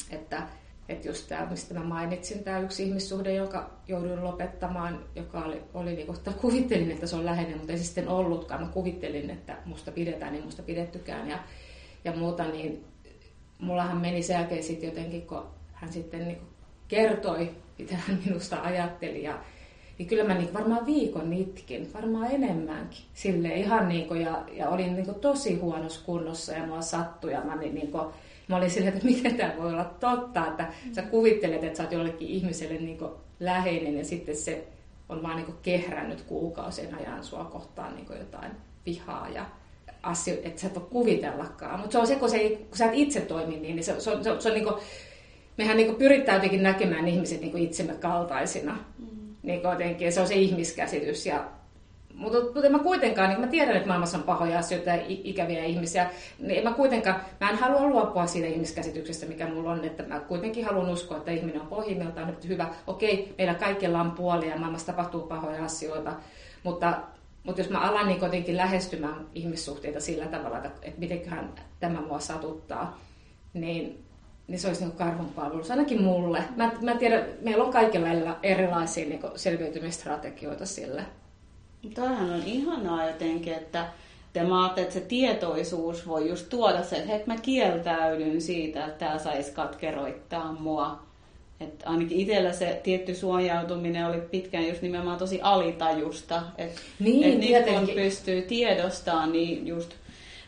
että 0.09 0.47
että 0.89 1.07
just 1.07 1.27
tämä, 1.27 1.47
mistä 1.49 1.73
mä 1.73 1.83
mainitsin, 1.83 2.43
tämä 2.43 2.59
yksi 2.59 2.83
ihmissuhde, 2.83 3.33
jonka 3.33 3.69
jouduin 3.87 4.23
lopettamaan, 4.23 4.99
joka 5.15 5.39
oli, 5.39 5.61
oli 5.73 5.95
niin 5.95 6.07
kuin, 6.07 6.17
kuvittelin, 6.41 6.91
että 6.91 7.07
se 7.07 7.15
on 7.15 7.25
läheinen, 7.25 7.57
mutta 7.57 7.71
ei 7.71 7.77
se 7.77 7.83
sitten 7.83 8.07
ollutkaan. 8.07 8.61
Mä 8.61 8.67
kuvittelin, 8.67 9.29
että 9.29 9.57
musta 9.65 9.91
pidetään, 9.91 10.33
niin 10.33 10.45
musta 10.45 10.63
pidettykään 10.63 11.29
ja, 11.29 11.39
ja 12.03 12.11
muuta, 12.11 12.43
niin 12.43 12.85
mullahan 13.59 13.97
meni 13.97 14.23
sen 14.23 14.33
jälkeen 14.33 14.63
sitten 14.63 14.89
jotenkin, 14.89 15.21
kun 15.21 15.43
hän 15.73 15.93
sitten 15.93 16.27
niin 16.27 16.37
kertoi, 16.87 17.49
mitä 17.77 17.95
hän 17.95 18.19
minusta 18.25 18.61
ajatteli 18.61 19.23
ja 19.23 19.39
niin 19.97 20.07
kyllä 20.07 20.23
mä 20.23 20.33
niin 20.33 20.53
varmaan 20.53 20.85
viikon 20.85 21.33
itkin, 21.33 21.93
varmaan 21.93 22.31
enemmänkin. 22.31 23.05
Sille 23.13 23.55
ihan 23.55 23.89
niin 23.89 24.07
kuin, 24.07 24.21
ja, 24.21 24.43
ja 24.51 24.69
olin 24.69 24.95
niin 24.95 25.05
kuin 25.05 25.19
tosi 25.19 25.55
huonossa 25.59 26.05
kunnossa 26.05 26.53
ja 26.53 26.65
mua 26.65 26.81
sattui 26.81 27.31
ja 27.31 27.41
mä 27.41 27.55
niin, 27.55 27.75
niin 27.75 27.91
kuin, 27.91 28.05
mä 28.47 28.55
olin 28.55 28.69
silleen, 28.69 28.93
että 28.93 29.05
miten 29.05 29.35
tämä 29.35 29.53
voi 29.57 29.73
olla 29.73 29.95
totta, 29.99 30.47
että 30.47 30.67
sä 30.91 31.01
kuvittelet, 31.01 31.63
että 31.63 31.77
sä 31.77 31.83
oot 31.83 31.91
jollekin 31.91 32.27
ihmiselle 32.27 32.77
niin 32.77 32.99
läheinen 33.39 33.97
ja 33.97 34.05
sitten 34.05 34.35
se 34.35 34.67
on 35.09 35.23
vaan 35.23 35.35
niin 35.35 35.55
kehrännyt 35.61 36.21
kuukausien 36.21 36.95
ajan 36.95 37.23
sua 37.23 37.45
kohtaan 37.45 37.95
niin 37.95 38.19
jotain 38.19 38.51
vihaa 38.85 39.29
ja 39.29 39.45
asioita, 40.03 40.47
että 40.47 40.61
sä 40.61 40.67
et 40.67 40.75
voi 40.75 40.87
kuvitellakaan. 40.89 41.79
Mutta 41.79 41.91
se 41.91 41.97
on 41.97 42.07
se, 42.07 42.15
kun, 42.15 42.29
se 42.29 42.37
ei, 42.37 42.55
kun 42.55 42.77
sä 42.77 42.85
et 42.85 42.91
itse 42.93 43.21
toimi 43.21 43.57
niin, 43.57 43.75
niin 43.75 43.83
se, 43.83 43.99
se, 43.99 44.11
on, 44.11 44.23
se, 44.23 44.31
on, 44.31 44.41
se 44.41 44.49
on 44.49 44.55
niin 44.55 44.65
kuin, 44.65 44.75
mehän 45.57 45.77
niin 45.77 45.95
pyritään 45.95 46.35
jotenkin 46.35 46.63
näkemään 46.63 47.07
ihmiset 47.07 47.41
niin 47.41 47.57
itsemme 47.57 47.93
kaltaisina. 47.93 48.77
Mm. 48.99 49.35
Niin 49.43 49.61
jotenkin, 49.63 50.13
se 50.13 50.21
on 50.21 50.27
se 50.27 50.35
ihmiskäsitys 50.35 51.25
ja 51.25 51.45
mutta, 52.15 52.37
mutta 52.53 52.69
mä 52.69 52.79
kuitenkaan, 52.79 53.29
niin 53.29 53.39
mä 53.39 53.47
tiedän, 53.47 53.75
että 53.75 53.87
maailmassa 53.87 54.17
on 54.17 54.23
pahoja 54.23 54.59
asioita 54.59 54.89
ja 54.89 55.03
ikäviä 55.07 55.63
ihmisiä, 55.63 56.09
niin 56.39 56.63
mä 56.63 56.73
kuitenkaan, 56.73 57.21
mä 57.39 57.49
en 57.49 57.57
halua 57.57 57.87
luopua 57.87 58.27
siitä 58.27 58.47
ihmiskäsityksestä, 58.47 59.25
mikä 59.25 59.47
mulla 59.47 59.71
on, 59.71 59.85
että 59.85 60.03
mä 60.03 60.19
kuitenkin 60.19 60.65
haluan 60.65 60.89
uskoa, 60.89 61.17
että 61.17 61.31
ihminen 61.31 61.61
on 61.61 61.67
pohjimmiltaan 61.67 62.37
hyvä. 62.47 62.67
Okei, 62.87 63.33
meillä 63.37 63.53
kaikilla 63.53 64.01
on 64.01 64.11
puolia 64.11 64.49
ja 64.49 64.59
maailmassa 64.59 64.87
tapahtuu 64.87 65.21
pahoja 65.21 65.65
asioita, 65.65 66.13
mutta, 66.63 66.97
mutta 67.43 67.61
jos 67.61 67.69
mä 67.69 67.79
alan 67.79 68.07
niin 68.07 68.19
kuitenkin 68.19 68.57
lähestymään 68.57 69.27
ihmissuhteita 69.35 69.99
sillä 69.99 70.25
tavalla, 70.25 70.57
että, 70.57 70.69
että 70.81 70.99
mitenköhän 70.99 71.53
tämä 71.79 72.01
mua 72.01 72.19
satuttaa, 72.19 72.99
niin 73.53 74.05
niin 74.47 74.59
se 74.59 74.67
olisi 74.67 74.85
niin 74.85 74.97
karhunpalvelus, 74.97 75.71
ainakin 75.71 76.01
mulle. 76.01 76.43
Mä, 76.55 76.71
mä 76.81 76.95
tiedän, 76.95 77.25
meillä 77.41 77.63
on 77.63 77.73
kaikilla 77.73 78.37
erilaisia 78.43 79.09
niin 79.09 79.19
selviytymistrategioita 79.35 80.65
sille. 80.65 81.05
Toihan 81.93 82.33
on 82.33 82.43
ihanaa 82.45 83.07
jotenkin, 83.07 83.53
että 83.53 83.85
te 84.33 84.43
mä 84.43 84.73
että 84.77 84.93
se 84.93 84.99
tietoisuus 84.99 86.07
voi 86.07 86.29
just 86.29 86.49
tuoda 86.49 86.83
se, 86.83 86.95
että 86.95 87.07
hei, 87.07 87.23
mä 87.25 87.37
kieltäydyn 87.37 88.41
siitä, 88.41 88.85
että 88.85 89.05
tämä 89.05 89.19
saisi 89.19 89.51
katkeroittaa 89.51 90.51
mua. 90.51 91.05
Että 91.59 91.89
ainakin 91.89 92.19
itsellä 92.19 92.53
se 92.53 92.79
tietty 92.83 93.15
suojautuminen 93.15 94.05
oli 94.05 94.21
pitkään 94.21 94.67
just 94.67 94.81
nimenomaan 94.81 95.17
tosi 95.17 95.41
alitajusta. 95.41 96.41
Että 96.57 96.81
niin, 96.99 97.55
et 97.55 97.65
nyt 97.65 97.79
kun 97.79 97.95
pystyy 97.95 98.41
tiedostamaan, 98.41 99.31
niin 99.31 99.67
just 99.67 99.89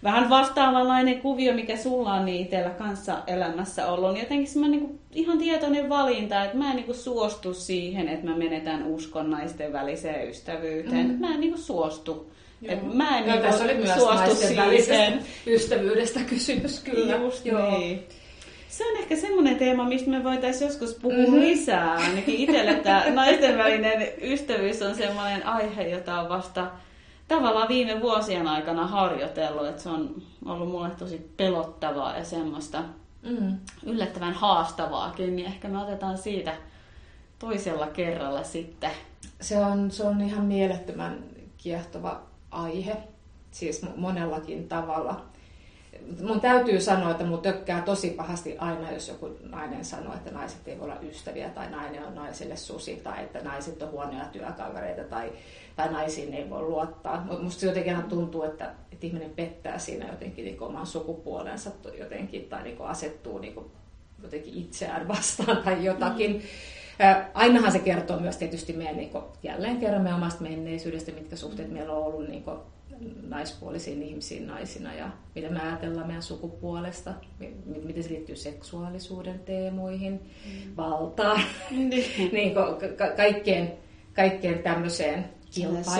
vähän 0.04 0.30
vastaavanlainen 0.30 1.22
kuvio, 1.22 1.54
mikä 1.54 1.78
sulla 1.78 2.14
on 2.14 2.26
niin 2.26 2.42
itsellä 2.42 2.70
kanssa 2.70 3.18
elämässä 3.28 3.88
ollut, 3.88 4.14
niin 4.14 4.24
jotenkin 4.24 4.48
semmoinen 4.48 4.80
niin 4.80 5.00
ihan 5.14 5.38
tietoinen 5.38 5.90
valinta, 5.90 6.44
että 6.44 6.58
mä 6.58 6.72
en 6.72 6.76
niin 6.76 6.96
suostu 6.96 7.54
siihen, 7.54 8.10
että 8.10 8.26
mä 8.26 8.38
menetän 8.38 8.86
uskon 8.86 9.32
naisten 9.32 9.74
väliseen 9.74 10.30
ystävyyteen. 10.30 11.08
Mm. 11.08 11.20
Mä 11.20 11.34
en 11.34 11.40
niin 11.40 11.58
suostu. 11.58 12.32
Et 12.64 12.94
mä 12.94 13.18
en 13.18 13.28
no, 13.28 13.38
tässä 13.38 13.64
oli 13.64 13.74
myös 13.74 13.96
suostu 13.96 14.36
siihen. 14.36 15.20
ystävyydestä 15.48 16.20
kysymys 16.20 16.80
kyllä. 16.80 17.16
Just 17.16 17.46
Joo. 17.46 17.78
niin. 17.80 18.04
Se 18.70 18.86
on 18.88 18.98
ehkä 18.98 19.16
semmoinen 19.16 19.56
teema, 19.56 19.86
mistä 19.86 20.10
me 20.10 20.24
voitaisiin 20.24 20.68
joskus 20.68 20.94
puhua 21.02 21.18
mm-hmm. 21.18 21.40
lisää. 21.40 21.94
Ainakin 21.96 22.36
itselle 22.36 22.74
tämä 22.74 23.04
naisten 23.10 23.58
välinen 23.58 24.08
ystävyys 24.22 24.82
on 24.82 24.96
semmoinen 24.96 25.46
aihe, 25.46 25.88
jota 25.88 26.22
on 26.22 26.30
vasta 26.30 26.68
tavallaan 27.28 27.70
viime 27.70 28.02
vuosien 28.02 28.48
aikana 28.48 28.88
harjoitellut, 28.88 29.68
että 29.68 29.82
se 29.82 29.90
on 29.90 30.22
ollut 30.46 30.70
mulle 30.70 30.90
tosi 30.90 31.34
pelottavaa 31.38 32.18
ja 32.18 32.26
semmoista 32.26 32.84
mm. 33.22 33.58
yllättävän 33.86 34.34
haastavaakin, 34.34 35.36
niin 35.36 35.48
ehkä 35.48 35.68
me 35.68 35.84
otetaan 35.84 36.18
siitä 36.18 36.54
toisella 37.40 37.88
kerralla 37.88 38.44
sitten. 38.44 38.92
Se 39.42 39.60
on, 39.60 39.92
se 39.92 40.04
on 40.04 40.22
ihan 40.22 40.46
mielettömän 40.46 41.24
kiehtova 41.58 42.22
aihe, 42.52 42.98
siis 43.52 43.86
monellakin 43.96 44.68
tavalla. 44.68 45.26
Mun 46.22 46.42
täytyy 46.42 46.82
sanoa, 46.82 47.12
että 47.12 47.24
mun 47.24 47.42
tökkää 47.42 47.82
tosi 47.82 48.10
pahasti 48.10 48.58
aina, 48.58 48.92
jos 48.92 49.08
joku 49.08 49.38
nainen 49.44 49.86
sanoo, 49.86 50.14
että 50.14 50.32
naiset 50.32 50.68
ei 50.68 50.80
voi 50.80 50.86
olla 50.86 51.02
ystäviä 51.02 51.50
tai 51.50 51.70
nainen 51.70 52.06
on 52.06 52.16
naiselle 52.16 52.56
susi 52.56 52.96
tai 52.96 53.24
että 53.24 53.40
naiset 53.40 53.82
on 53.82 53.92
huonoja 53.92 54.26
työkavereita 54.26 55.04
tai, 55.04 55.32
tai 55.76 55.92
naisiin 55.92 56.34
ei 56.34 56.50
voi 56.50 56.62
luottaa. 56.62 57.24
Mutta 57.26 57.44
musta 57.44 57.66
jotenkin 57.66 57.96
aina 57.96 58.08
tuntuu, 58.08 58.44
että, 58.44 58.72
että 58.92 59.08
ihminen 59.08 59.30
pettää 59.30 59.78
siinä 59.78 60.08
jotenkin 60.08 60.46
niin 60.46 60.62
oman 60.62 60.88
sukupuolensa 60.88 61.72
jotenkin 61.98 62.46
tai 62.50 62.64
niin 62.64 62.82
asettuu 62.82 63.40
niin 63.40 63.72
jotenkin 64.24 64.54
itseään 64.54 65.08
vastaan 65.08 65.64
tai 65.64 65.86
jotakin. 65.86 66.32
Mm. 66.32 66.42
Ainahan 67.34 67.72
se 67.72 67.80
kertoo 67.80 68.20
myös 68.20 68.38
tietysti 68.38 68.74
meidän 68.74 68.98
niin 68.98 69.10
kuin, 69.10 69.24
jälleen 69.44 69.78
kerran 69.78 70.02
meidän 70.02 70.18
omasta 70.18 70.44
menneisyydestä, 70.44 71.12
mitkä 71.12 71.36
suhteet 71.36 71.72
meillä 71.72 71.94
on 71.94 72.06
ollut 72.06 72.28
niin 72.28 72.44
kuin, 72.44 72.58
naispuolisiin 73.28 74.04
ihmisiin 74.04 74.48
naisina 74.48 74.94
ja 74.94 75.10
mitä 75.36 75.50
me 75.50 75.60
ajatellaan 75.62 76.08
meidän 76.08 76.24
sukupuolesta, 76.24 77.14
miten 77.84 78.04
se 78.04 78.10
liittyy 78.10 78.36
seksuaalisuuden 78.36 79.40
teemoihin, 79.40 80.14
mm. 80.14 80.76
valtaan, 80.78 81.42
niin. 81.90 82.32
niin 82.34 82.54
ka- 82.54 83.16
kaikkeen, 83.16 83.74
kaikkeen 84.14 84.60
tämmöiseen 84.60 85.26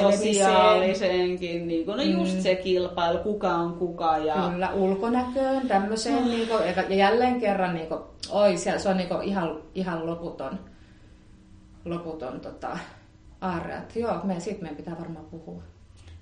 sosiaaliseenkin, 0.02 1.68
niin 1.68 1.86
kuin, 1.86 1.98
no 1.98 2.04
just 2.04 2.36
mm. 2.36 2.42
se 2.42 2.56
kilpailu, 2.56 3.20
kuka 3.20 3.50
on 3.56 3.74
kuka. 3.74 4.18
Ja... 4.18 4.50
Kyllä, 4.52 4.74
ulkonäköön, 4.74 5.68
tämmöiseen, 5.68 6.18
oh. 6.18 6.26
niin 6.26 6.48
kuin, 6.48 6.64
ja 6.90 6.96
jälleen 6.96 7.40
kerran, 7.40 7.76
niin 7.76 7.88
kuin, 7.88 8.00
oi, 8.30 8.58
se, 8.58 8.80
se 8.80 8.90
on 8.90 8.98
niin 8.98 9.10
kuin, 9.10 9.24
ihan, 9.24 9.62
ihan 9.76 10.06
loputon, 10.06 10.60
loputon 11.86 12.40
tota, 12.40 12.78
aarre. 13.42 13.76
Joo, 13.96 14.20
me, 14.24 14.40
siitä 14.40 14.62
meidän 14.62 14.78
pitää 14.78 15.00
varmaan 15.00 15.26
puhua 15.26 15.62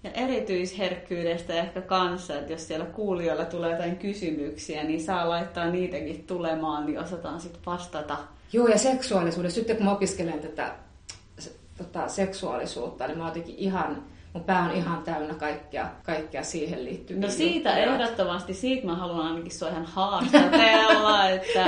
ja 0.04 0.12
erityisherkkyydestä 0.12 1.54
ehkä 1.54 1.82
kanssa, 1.82 2.40
että 2.40 2.52
jos 2.52 2.68
siellä 2.68 2.86
kuulijoilla 2.86 3.46
tulee 3.46 3.72
jotain 3.72 3.98
kysymyksiä, 3.98 4.84
niin 4.84 5.04
saa 5.04 5.30
laittaa 5.30 5.66
niitäkin 5.66 6.24
tulemaan, 6.28 6.86
niin 6.86 7.00
osataan 7.00 7.42
sitten 7.42 7.62
vastata. 7.66 8.18
Joo, 8.54 8.68
ja 8.68 8.78
seksuaalisuudessa. 8.78 9.56
Sitten 9.56 9.76
kun 9.76 9.86
mä 9.86 9.92
opiskelen 9.92 10.40
tätä 10.40 10.76
tota, 11.78 12.08
seksuaalisuutta, 12.08 13.08
niin 13.08 13.18
mä 13.18 13.28
oon 13.28 13.44
ihan 13.48 14.04
mun 14.36 14.44
pää 14.44 14.64
on 14.64 14.72
ihan 14.72 15.04
täynnä 15.04 15.34
kaikkea, 15.34 15.86
kaikkea 16.04 16.44
siihen 16.44 16.86
liittyviä 16.86 17.22
No 17.22 17.30
siitä 17.30 17.70
juttuja. 17.70 17.94
ehdottomasti, 17.94 18.54
siitä 18.54 18.86
mä 18.86 18.96
haluan 18.96 19.28
ainakin 19.28 19.52
sua 19.52 19.70
ihan 19.70 19.86
haastatella. 19.86 21.30
että... 21.30 21.66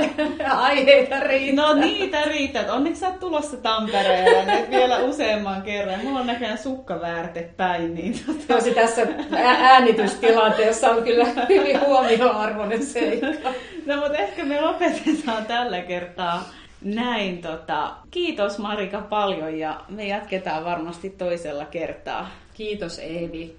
Aiheita 0.50 1.20
riittää. 1.20 1.66
No 1.66 1.74
niitä 1.74 2.22
riittää. 2.24 2.60
Että 2.60 2.72
onneksi 2.72 3.00
sä 3.00 3.08
oot 3.08 3.20
tulossa 3.20 3.56
Tampereelle 3.56 4.44
nyt 4.56 4.70
vielä 4.70 4.98
useamman 4.98 5.62
kerran. 5.62 6.00
Mulla 6.04 6.20
on 6.20 6.26
näköjään 6.26 6.58
sukkaväärte 6.58 7.50
päin. 7.56 7.94
Niin 7.94 8.14
tota... 8.26 8.54
Tosi 8.54 8.74
tässä 8.74 9.06
äänitystilanteessa 9.36 10.90
on 10.90 11.02
kyllä 11.02 11.26
hyvin 11.48 11.80
huomioarvoinen 11.80 12.86
seikka. 12.86 13.50
No 13.86 13.96
mutta 13.96 14.18
ehkä 14.18 14.44
me 14.44 14.60
lopetetaan 14.60 15.46
tällä 15.46 15.82
kertaa 15.82 16.44
näin, 16.80 17.42
tota, 17.42 17.96
kiitos 18.10 18.58
Marika 18.58 19.00
paljon 19.00 19.58
ja 19.58 19.80
me 19.88 20.06
jatketaan 20.06 20.64
varmasti 20.64 21.10
toisella 21.10 21.64
kertaa. 21.64 22.30
Kiitos 22.54 22.98
Eevi. 22.98 23.56